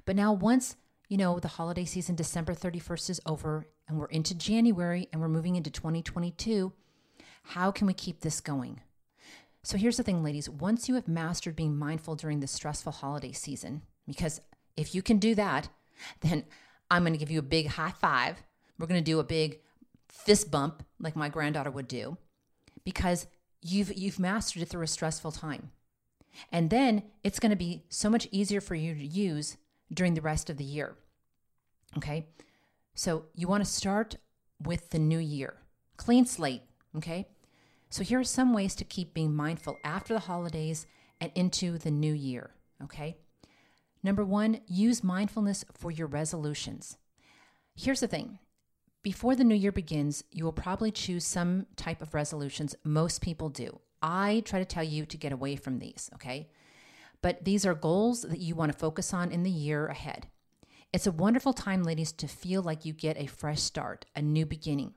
[0.05, 0.75] But now once,
[1.09, 5.29] you know, the holiday season December 31st is over and we're into January and we're
[5.29, 6.73] moving into 2022,
[7.43, 8.81] how can we keep this going?
[9.63, 10.49] So here's the thing, ladies.
[10.49, 14.41] Once you have mastered being mindful during the stressful holiday season, because
[14.75, 15.69] if you can do that,
[16.21, 16.45] then
[16.89, 18.37] I'm going to give you a big high five.
[18.77, 19.59] We're going to do a big
[20.07, 22.17] fist bump like my granddaughter would do
[22.85, 23.27] because
[23.61, 25.71] you've you've mastered it through a stressful time.
[26.51, 29.57] And then it's going to be so much easier for you to use
[29.93, 30.95] during the rest of the year.
[31.97, 32.27] Okay?
[32.95, 34.17] So you want to start
[34.63, 35.57] with the new year.
[35.97, 36.63] Clean slate,
[36.95, 37.27] okay?
[37.89, 40.85] So here are some ways to keep being mindful after the holidays
[41.21, 42.51] and into the new year,
[42.83, 43.17] okay?
[44.03, 46.97] Number 1, use mindfulness for your resolutions.
[47.75, 48.39] Here's the thing
[49.03, 52.75] before the new year begins, you will probably choose some type of resolutions.
[52.83, 53.79] Most people do.
[54.01, 56.49] I try to tell you to get away from these, okay?
[57.21, 60.27] But these are goals that you want to focus on in the year ahead.
[60.93, 64.45] It's a wonderful time, ladies, to feel like you get a fresh start, a new
[64.45, 64.93] beginning.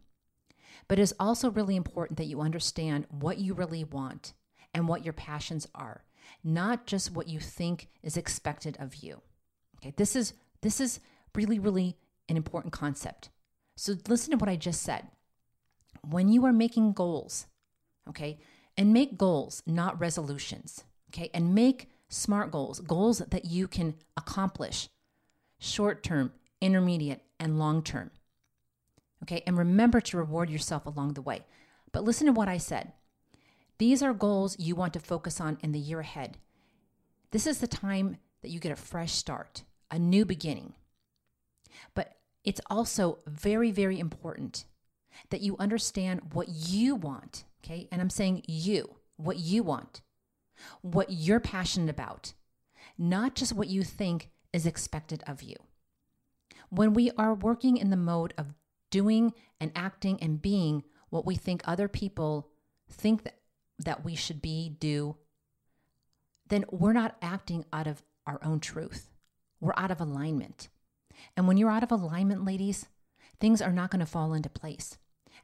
[0.88, 4.34] But it is also really important that you understand what you really want
[4.74, 6.04] and what your passions are,
[6.44, 9.20] not just what you think is expected of you.
[9.76, 11.00] Okay, this is this is
[11.34, 11.96] really really
[12.28, 13.30] an important concept.
[13.76, 15.08] So listen to what I just said.
[16.08, 17.46] When you are making goals,
[18.08, 18.38] okay,
[18.76, 24.88] and make goals, not resolutions, okay, and make smart goals, goals that you can accomplish
[25.58, 28.10] short term, intermediate, and long term.
[29.22, 31.44] Okay, and remember to reward yourself along the way.
[31.92, 32.92] But listen to what I said.
[33.78, 36.36] These are goals you want to focus on in the year ahead.
[37.30, 40.74] This is the time that you get a fresh start, a new beginning.
[41.94, 44.64] But it's also very, very important
[45.30, 47.44] that you understand what you want.
[47.64, 47.88] Okay.
[47.92, 50.00] And I'm saying you, what you want,
[50.82, 52.32] what you're passionate about,
[52.98, 55.56] not just what you think is expected of you.
[56.68, 58.54] When we are working in the mode of
[58.90, 62.48] doing and acting and being what we think other people
[62.90, 63.36] think that,
[63.78, 65.16] that we should be, do,
[66.48, 69.10] then we're not acting out of our own truth.
[69.60, 70.68] We're out of alignment.
[71.36, 72.86] And when you're out of alignment, ladies,
[73.40, 74.98] things are not going to fall into place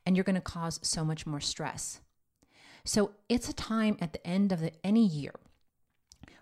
[0.05, 2.01] and you're going to cause so much more stress.
[2.87, 5.35] So it's a time at the end of the, any year.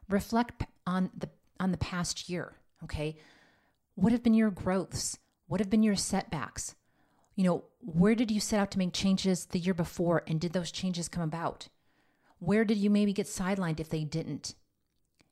[0.08, 3.16] Reflect on the on the past year, okay?
[3.94, 5.18] What have been your growths?
[5.46, 6.74] What have been your setbacks?
[7.36, 10.52] You know, where did you set out to make changes the year before and did
[10.52, 11.68] those changes come about?
[12.38, 14.54] Where did you maybe get sidelined if they didn't?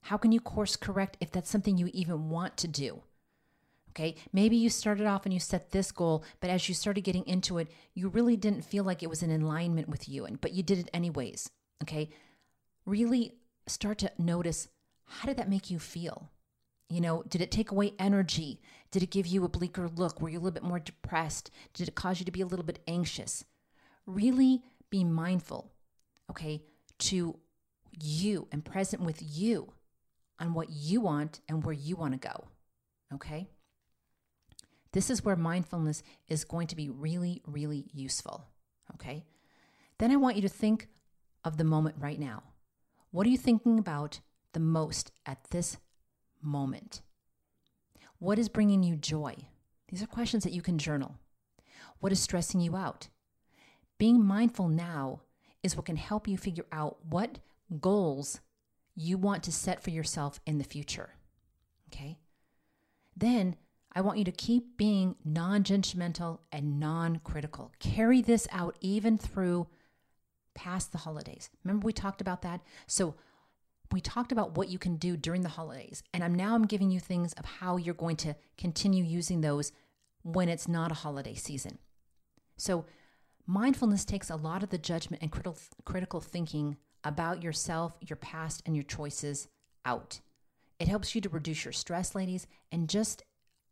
[0.03, 3.03] How can you course correct if that's something you even want to do?
[3.92, 7.26] Okay, maybe you started off and you set this goal, but as you started getting
[7.26, 10.52] into it, you really didn't feel like it was in alignment with you, and but
[10.52, 11.50] you did it anyways.
[11.83, 12.09] Okay,
[12.87, 13.33] really
[13.66, 14.68] start to notice
[15.05, 16.31] how did that make you feel?
[16.88, 18.61] You know, did it take away energy?
[18.90, 20.20] Did it give you a bleaker look?
[20.20, 21.50] Were you a little bit more depressed?
[21.74, 23.44] Did it cause you to be a little bit anxious?
[24.07, 25.73] Really be mindful,
[26.31, 26.62] okay,
[26.98, 27.38] to
[28.00, 29.73] you and present with you
[30.38, 32.48] on what you want and where you want to go.
[33.14, 33.48] Okay?
[34.92, 38.46] This is where mindfulness is going to be really, really useful.
[38.94, 39.24] Okay.
[39.98, 40.88] Then I want you to think
[41.44, 42.42] of the moment right now.
[43.10, 44.20] What are you thinking about
[44.52, 45.78] the most at this
[46.40, 47.02] moment?
[48.18, 49.34] What is bringing you joy?
[49.88, 51.16] These are questions that you can journal.
[52.00, 53.08] What is stressing you out?
[53.98, 55.22] Being mindful now
[55.62, 57.38] is what can help you figure out what
[57.80, 58.40] goals
[58.94, 61.14] you want to set for yourself in the future.
[61.88, 62.18] Okay?
[63.16, 63.56] Then
[63.94, 67.72] I want you to keep being non judgmental and non critical.
[67.78, 69.66] Carry this out even through
[70.54, 71.50] past the holidays.
[71.64, 72.60] Remember, we talked about that?
[72.86, 73.14] So,
[73.90, 76.90] we talked about what you can do during the holidays, and I'm now I'm giving
[76.90, 79.70] you things of how you're going to continue using those
[80.22, 81.78] when it's not a holiday season.
[82.56, 82.86] So,
[83.46, 88.62] mindfulness takes a lot of the judgment and critical critical thinking about yourself, your past,
[88.64, 89.48] and your choices
[89.84, 90.20] out.
[90.78, 93.22] It helps you to reduce your stress, ladies, and just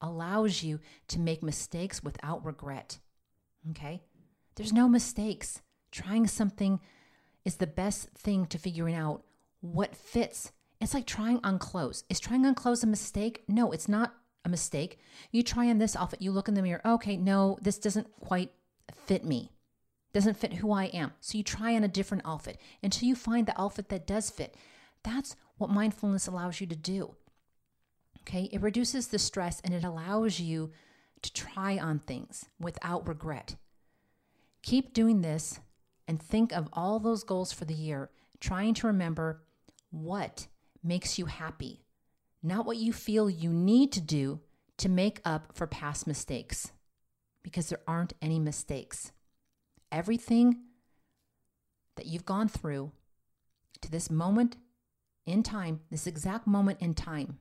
[0.01, 2.98] allows you to make mistakes without regret.
[3.70, 4.03] Okay?
[4.57, 5.62] There's no mistakes.
[5.90, 6.80] Trying something
[7.44, 9.24] is the best thing to figuring out
[9.61, 10.53] what fits.
[10.80, 12.05] It's like trying on clothes.
[12.09, 13.44] Is trying on clothes a mistake?
[13.48, 14.98] No, it's not a mistake.
[15.30, 18.51] You try on this outfit, you look in the mirror, okay, no, this doesn't quite
[19.07, 19.53] fit me.
[20.12, 21.12] Doesn't fit who I am.
[21.20, 24.57] So you try on a different outfit until you find the outfit that does fit.
[25.03, 27.14] That's what mindfulness allows you to do.
[28.22, 30.70] Okay, it reduces the stress and it allows you
[31.22, 33.56] to try on things without regret.
[34.62, 35.60] Keep doing this
[36.06, 38.10] and think of all those goals for the year,
[38.40, 39.42] trying to remember
[39.90, 40.46] what
[40.82, 41.84] makes you happy,
[42.42, 44.40] not what you feel you need to do
[44.78, 46.72] to make up for past mistakes,
[47.42, 49.12] because there aren't any mistakes.
[49.92, 50.56] Everything
[51.96, 52.92] that you've gone through
[53.82, 54.56] to this moment
[55.26, 57.38] in time, this exact moment in time,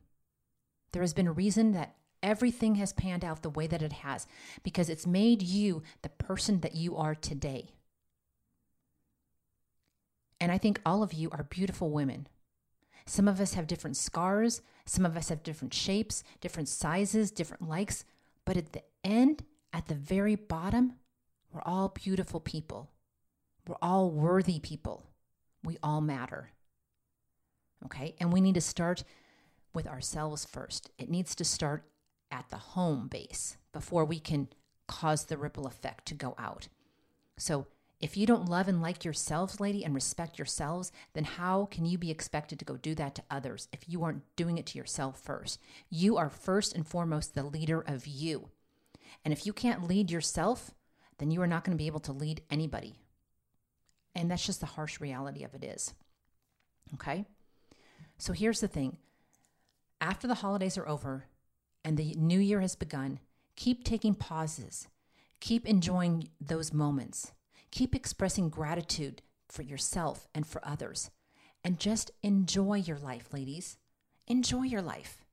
[0.92, 4.28] there has been a reason that everything has panned out the way that it has
[4.64, 7.70] because it's made you the person that you are today.
[10.40, 12.28] And I think all of you are beautiful women.
[13.06, 17.68] Some of us have different scars, some of us have different shapes, different sizes, different
[17.68, 18.06] likes,
[18.46, 20.94] but at the end, at the very bottom,
[21.52, 22.92] we're all beautiful people.
[23.68, 25.06] We're all worthy people.
[25.64, 26.52] We all matter.
[27.86, 28.16] Okay?
[28.20, 29.04] And we need to start
[29.74, 30.90] with ourselves first.
[30.98, 31.86] It needs to start
[32.32, 34.50] at the home base before we can
[34.88, 36.68] cause the ripple effect to go out.
[37.38, 37.68] So,
[38.02, 41.98] if you don't love and like yourselves, lady, and respect yourselves, then how can you
[41.98, 45.20] be expected to go do that to others if you aren't doing it to yourself
[45.20, 45.60] first?
[45.90, 48.52] You are first and foremost the leader of you.
[49.26, 50.72] And if you can't lead yourself,
[51.18, 52.96] then you are not going to be able to lead anybody.
[54.16, 55.94] And that's just the harsh reality of it is.
[56.94, 57.26] Okay?
[58.18, 58.98] So here's the thing
[60.02, 61.26] after the holidays are over
[61.84, 63.20] and the new year has begun,
[63.56, 64.88] keep taking pauses.
[65.40, 67.32] Keep enjoying those moments.
[67.72, 71.10] Keep expressing gratitude for yourself and for others.
[71.64, 73.78] And just enjoy your life, ladies.
[74.28, 75.26] Enjoy your life.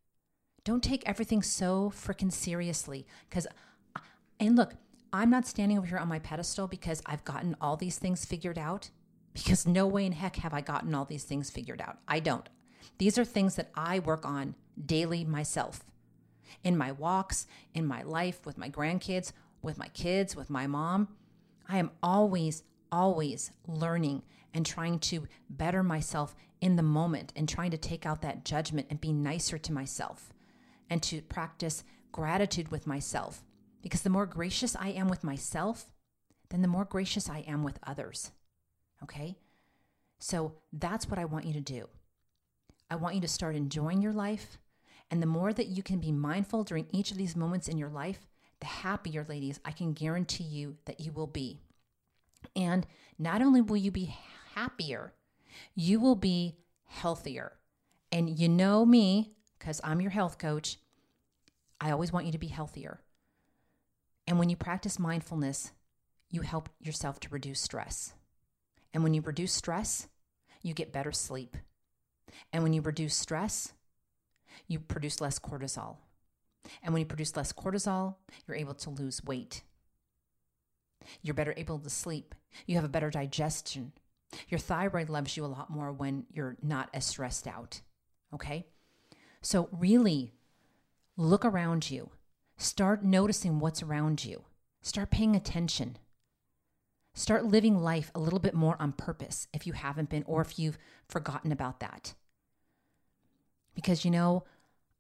[0.65, 3.07] Don't take everything so freaking seriously.
[3.29, 3.47] Because,
[3.95, 4.01] uh,
[4.41, 4.75] and look,
[5.13, 8.59] I'm not standing over here on my pedestal because I've gotten all these things figured
[8.59, 8.91] out.
[9.33, 11.99] Because no way in heck have I gotten all these things figured out.
[12.09, 12.49] I don't.
[12.99, 15.85] These are things that I work on daily myself
[16.63, 19.33] in my walks, in my life with my grandkids,
[19.63, 21.09] with my kids, with my mom.
[21.69, 24.23] I am always, always learning
[24.55, 28.87] and trying to better myself in the moment and trying to take out that judgment
[28.91, 30.33] and be nicer to myself
[30.89, 33.45] and to practice gratitude with myself.
[33.83, 35.87] Because the more gracious I am with myself,
[36.49, 38.33] then the more gracious I am with others.
[39.03, 39.37] Okay?
[40.19, 41.89] So that's what I want you to do.
[42.91, 44.59] I want you to start enjoying your life.
[45.11, 47.89] And the more that you can be mindful during each of these moments in your
[47.89, 48.27] life,
[48.61, 51.61] the happier, ladies, I can guarantee you that you will be.
[52.55, 52.87] And
[53.19, 54.15] not only will you be
[54.55, 55.13] happier,
[55.75, 56.57] you will be
[56.87, 57.53] healthier.
[58.11, 60.79] And you know me, because I'm your health coach,
[61.81, 63.01] I always want you to be healthier.
[64.27, 65.73] And when you practice mindfulness,
[66.31, 68.15] you help yourself to reduce stress.
[68.93, 70.09] And when you reduce stress,
[70.63, 71.57] you get better sleep.
[72.53, 73.73] And when you reduce stress,
[74.67, 75.97] you produce less cortisol.
[76.83, 78.17] And when you produce less cortisol,
[78.47, 79.63] you're able to lose weight.
[81.23, 82.35] You're better able to sleep.
[82.67, 83.93] You have a better digestion.
[84.49, 87.81] Your thyroid loves you a lot more when you're not as stressed out.
[88.35, 88.67] Okay?
[89.41, 90.33] So, really
[91.17, 92.11] look around you.
[92.57, 94.43] Start noticing what's around you.
[94.83, 95.99] Start paying attention.
[97.15, 100.59] Start living life a little bit more on purpose if you haven't been or if
[100.59, 100.79] you've
[101.09, 102.15] forgotten about that.
[103.77, 104.43] Because, you know,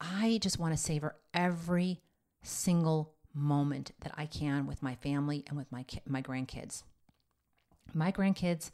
[0.01, 2.01] I just want to savor every
[2.45, 6.85] single moment that I can with my family and with my my grandkids.
[7.93, 8.70] My grandkids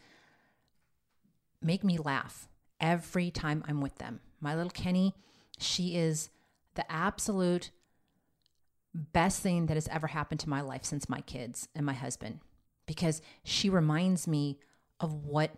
[1.62, 2.48] make me laugh
[2.80, 4.20] every time I'm with them.
[4.40, 5.14] My little Kenny,
[5.58, 6.28] she is
[6.74, 7.70] the absolute
[8.94, 12.40] best thing that has ever happened to my life since my kids and my husband
[12.86, 14.58] because she reminds me
[15.00, 15.50] of what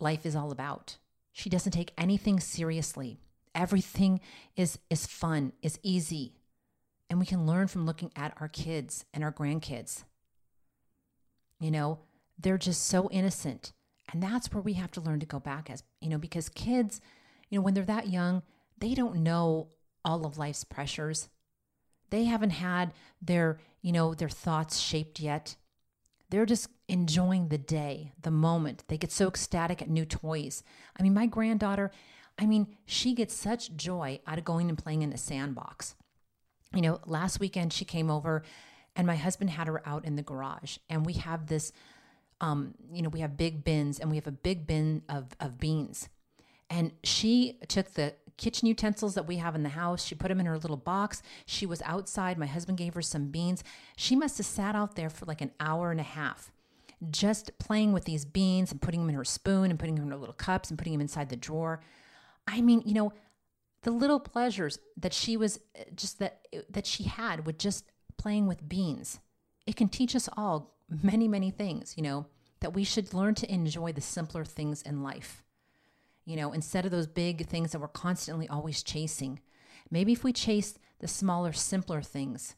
[0.00, 0.96] life is all about.
[1.32, 3.20] She doesn't take anything seriously.
[3.54, 4.20] Everything
[4.56, 6.34] is is fun, is easy.
[7.08, 10.04] And we can learn from looking at our kids and our grandkids.
[11.58, 11.98] You know,
[12.38, 13.72] they're just so innocent.
[14.12, 17.00] And that's where we have to learn to go back as, you know, because kids,
[17.48, 18.42] you know, when they're that young,
[18.78, 19.68] they don't know
[20.04, 21.28] all of life's pressures.
[22.10, 25.56] They haven't had their, you know, their thoughts shaped yet.
[26.30, 28.84] They're just enjoying the day, the moment.
[28.88, 30.62] They get so ecstatic at new toys.
[30.98, 31.90] I mean, my granddaughter,
[32.38, 35.96] I mean, she gets such joy out of going and playing in the sandbox.
[36.74, 38.44] You know, last weekend she came over
[38.94, 41.72] and my husband had her out in the garage and we have this
[42.40, 45.58] um, you know, we have big bins and we have a big bin of, of
[45.58, 46.08] beans.
[46.70, 50.04] And she took the kitchen utensils that we have in the house.
[50.04, 51.22] She put them in her little box.
[51.46, 52.38] She was outside.
[52.38, 53.62] My husband gave her some beans.
[53.96, 56.52] She must have sat out there for like an hour and a half
[57.10, 60.10] just playing with these beans and putting them in her spoon and putting them in
[60.10, 61.80] her little cups and putting them inside the drawer.
[62.46, 63.12] I mean, you know,
[63.82, 67.90] the little pleasures that she was uh, just that uh, that she had with just
[68.18, 69.20] playing with beans.
[69.66, 72.26] It can teach us all many, many things, you know,
[72.60, 75.42] that we should learn to enjoy the simpler things in life.
[76.24, 79.40] You know, instead of those big things that we're constantly always chasing.
[79.90, 82.54] Maybe if we chase the smaller, simpler things,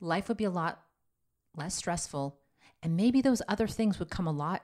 [0.00, 0.80] life would be a lot
[1.56, 2.38] less stressful.
[2.82, 4.62] And maybe those other things would come a lot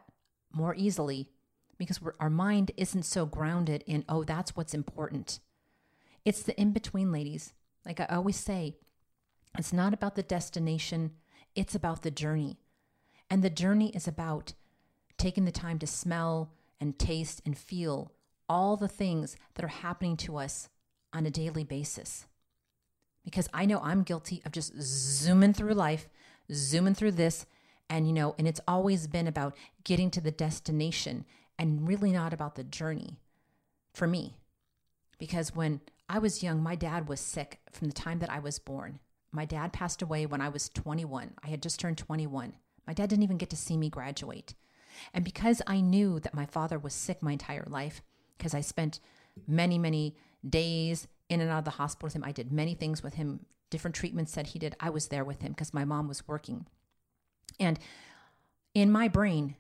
[0.53, 1.29] more easily
[1.77, 5.41] because our mind isn't so grounded in, oh, that's what's important.
[6.25, 7.53] It's the in between, ladies.
[7.85, 8.77] Like I always say,
[9.59, 11.13] it's not about the destination,
[11.55, 12.59] it's about the journey.
[13.29, 14.55] And the journey is about
[15.19, 16.53] taking the time to smell
[16.85, 18.13] and taste and feel
[18.47, 20.69] all the things that are happening to us
[21.15, 22.27] on a daily basis.
[23.25, 26.11] Because I know I'm guilty of just zooming through life,
[26.53, 27.47] zooming through this,
[27.89, 31.25] and you know, and it's always been about getting to the destination
[31.59, 33.17] and really not about the journey
[33.95, 34.35] for me.
[35.19, 38.59] Because when I was young, my dad was sick from the time that I was
[38.59, 38.99] born.
[39.33, 41.33] My dad passed away when I was 21.
[41.43, 42.53] I had just turned 21.
[42.87, 44.53] My dad didn't even get to see me graduate.
[45.13, 48.03] And because I knew that my father was sick my entire life,
[48.37, 49.01] because I spent
[49.47, 50.17] many, many
[50.49, 53.47] days in and out of the hospital with him, I did many things with him,
[53.71, 54.77] different treatments that he did.
[54.81, 56.67] I was there with him because my mom was working.
[57.59, 57.79] And
[58.75, 59.57] in my brain,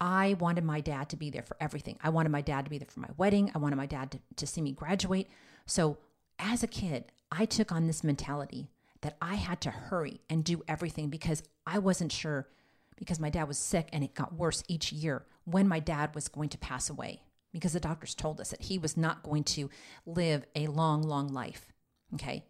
[0.00, 1.98] I wanted my dad to be there for everything.
[2.02, 3.50] I wanted my dad to be there for my wedding.
[3.54, 5.28] I wanted my dad to, to see me graduate.
[5.64, 5.98] So
[6.38, 8.68] as a kid, I took on this mentality
[9.00, 12.48] that I had to hurry and do everything because I wasn't sure
[12.96, 16.28] because my dad was sick and it got worse each year when my dad was
[16.28, 17.22] going to pass away
[17.52, 19.70] because the doctors told us that he was not going to
[20.04, 21.72] live a long, long life.
[22.14, 22.44] Okay.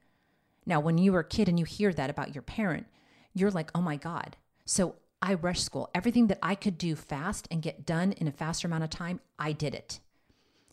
[0.65, 2.87] Now, when you were a kid and you hear that about your parent,
[3.35, 4.37] you're like, oh my God.
[4.65, 5.91] So I rushed school.
[5.95, 9.21] Everything that I could do fast and get done in a faster amount of time,
[9.39, 10.01] I did it.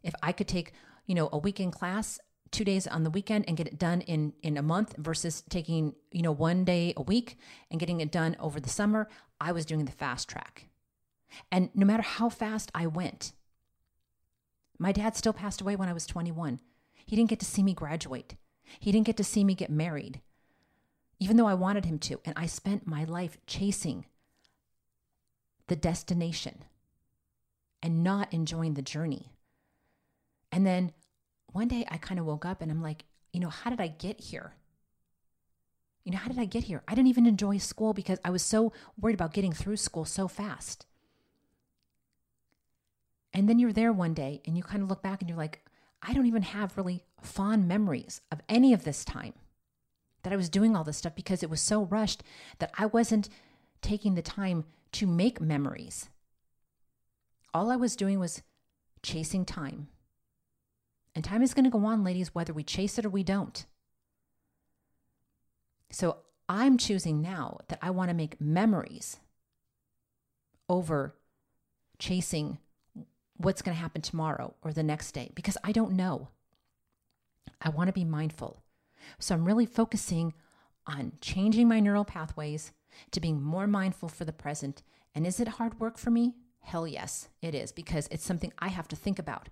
[0.01, 0.73] If I could take,
[1.05, 2.19] you know, a weekend class
[2.53, 5.95] two days on the weekend and get it done in in a month versus taking
[6.11, 7.35] you know one day a week
[7.71, 9.09] and getting it done over the summer
[9.43, 10.69] i was doing the fast track.
[11.51, 13.33] And no matter how fast i went
[14.79, 16.59] my dad still passed away when i was 21
[17.05, 18.35] he didn't get to see me graduate.
[18.79, 20.21] He didn't get to see me get married
[21.19, 22.19] even though i wanted him to.
[22.25, 24.05] And i spent my life chasing
[25.67, 26.63] the destination
[27.81, 29.33] and not enjoying the journey.
[30.51, 30.91] And then
[31.51, 33.87] one day I kind of woke up and I'm like, you know, how did I
[33.87, 34.55] get here?
[36.03, 36.83] You know, how did I get here?
[36.87, 40.27] I didn't even enjoy school because I was so worried about getting through school so
[40.27, 40.85] fast.
[43.33, 45.61] And then you're there one day and you kind of look back and you're like,
[46.01, 49.33] I don't even have really fond memories of any of this time
[50.23, 52.23] that I was doing all this stuff because it was so rushed
[52.59, 53.29] that I wasn't
[53.81, 56.09] taking the time to make memories.
[57.53, 58.41] All I was doing was
[59.01, 59.87] chasing time,
[61.13, 63.65] and time is going to go on, ladies, whether we chase it or we don't.
[65.93, 66.17] So
[66.49, 69.17] I'm choosing now that I want to make memories
[70.67, 71.15] over
[71.99, 72.57] chasing
[73.37, 76.29] what's going to happen tomorrow or the next day because I don't know.
[77.61, 78.63] I want to be mindful.
[79.19, 80.33] So I'm really focusing
[80.87, 82.71] on changing my neural pathways
[83.11, 84.81] to being more mindful for the present.
[85.13, 86.33] And is it hard work for me?
[86.61, 89.49] Hell yes, it is because it's something I have to think about.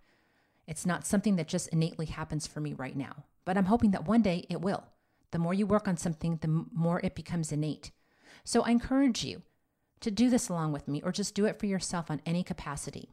[0.66, 4.08] It's not something that just innately happens for me right now, but I'm hoping that
[4.08, 4.86] one day it will.
[5.32, 7.91] The more you work on something, the more it becomes innate.
[8.43, 9.41] So I encourage you
[10.01, 13.09] to do this along with me or just do it for yourself on any capacity.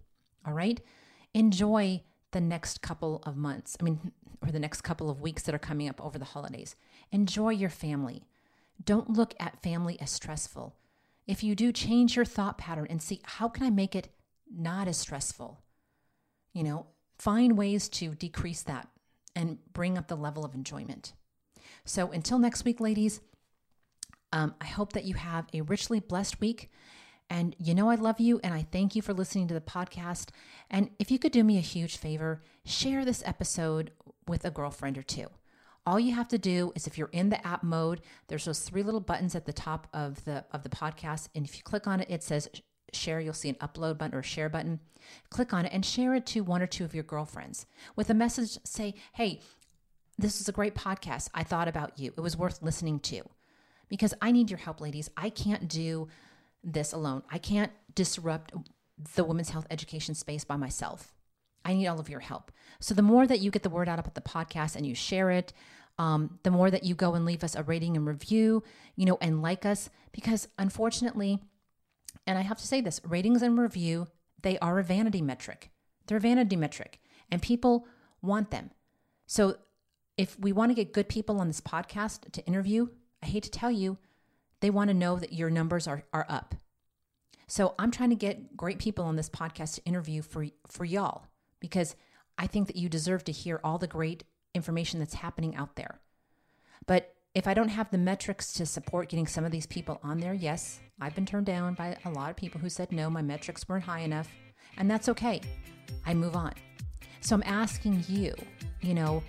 [0.46, 0.80] All right?
[1.34, 2.02] Enjoy
[2.32, 3.76] the next couple of months.
[3.80, 4.12] I mean,
[4.42, 6.76] or the next couple of weeks that are coming up over the holidays.
[7.10, 8.24] Enjoy your family.
[8.84, 10.76] Don't look at family as stressful.
[11.26, 14.08] If you do, change your thought pattern and see how can I make it
[14.50, 15.60] not as stressful?
[16.52, 16.86] You know,
[17.18, 18.88] find ways to decrease that
[19.34, 21.12] and bring up the level of enjoyment.
[21.89, 23.22] So until next week, ladies,
[24.30, 26.70] um, I hope that you have a richly blessed week.
[27.30, 30.28] And you know, I love you and I thank you for listening to the podcast.
[30.70, 33.91] And if you could do me a huge favor, share this episode
[34.26, 35.28] with a girlfriend or two.
[35.86, 38.82] All you have to do is if you're in the app mode, there's those three
[38.82, 42.01] little buttons at the top of the of the podcast and if you click on
[42.01, 42.51] it it says
[42.93, 44.80] share, you'll see an upload button or share button.
[45.30, 47.66] Click on it and share it to one or two of your girlfriends
[47.97, 49.41] with a message say, "Hey,
[50.18, 51.28] this is a great podcast.
[51.32, 52.12] I thought about you.
[52.16, 53.22] It was worth listening to."
[53.88, 55.08] Because I need your help, ladies.
[55.16, 56.08] I can't do
[56.62, 57.22] this alone.
[57.30, 58.52] I can't disrupt
[59.14, 61.14] the women's health education space by myself.
[61.64, 62.52] I need all of your help.
[62.80, 65.30] So the more that you get the word out about the podcast and you share
[65.30, 65.52] it,
[65.98, 68.62] um, the more that you go and leave us a rating and review,
[68.94, 71.40] you know, and like us, because unfortunately,
[72.26, 74.06] and I have to say this, ratings and review,
[74.42, 75.70] they are a vanity metric.
[76.06, 77.00] They're a vanity metric,
[77.30, 77.86] and people
[78.22, 78.70] want them.
[79.26, 79.56] So
[80.18, 82.88] if we want to get good people on this podcast to interview,
[83.22, 83.96] I hate to tell you,
[84.60, 86.56] they want to know that your numbers are, are up.
[87.46, 91.24] So I'm trying to get great people on this podcast to interview for for y'all
[91.60, 91.96] because
[92.36, 95.98] I think that you deserve to hear all the great information that's happening out there.
[96.86, 100.18] But if I don't have the metrics to support getting some of these people on
[100.18, 103.22] there, yes, I've been turned down by a lot of people who said no, my
[103.22, 104.28] metrics weren't high enough,
[104.76, 105.40] and that's okay.
[106.04, 106.52] I move on.
[107.20, 108.34] So I'm asking you,
[108.82, 109.22] you know,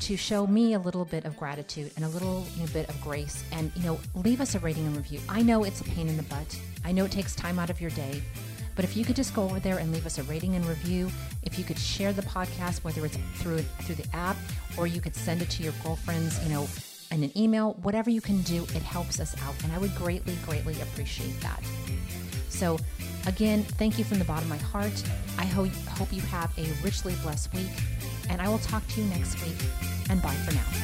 [0.00, 3.70] to show me a little bit of gratitude and a little bit of grace and
[3.76, 5.20] you know leave us a rating and review.
[5.28, 6.58] I know it's a pain in the butt.
[6.84, 8.22] I know it takes time out of your day.
[8.76, 11.10] But if you could just go over there and leave us a rating and review
[11.42, 14.36] if you could share the podcast whether it's through through the app
[14.78, 16.66] or you could send it to your girlfriends you know
[17.10, 19.54] in an email whatever you can do it helps us out.
[19.64, 21.62] And i would greatly greatly appreciate that.
[22.48, 22.78] So
[23.26, 25.02] again thank you from the bottom of my heart.
[25.36, 27.70] I hope, hope you have a richly blessed week
[28.30, 29.56] and I will talk to you next week.
[30.08, 30.80] And bye for now.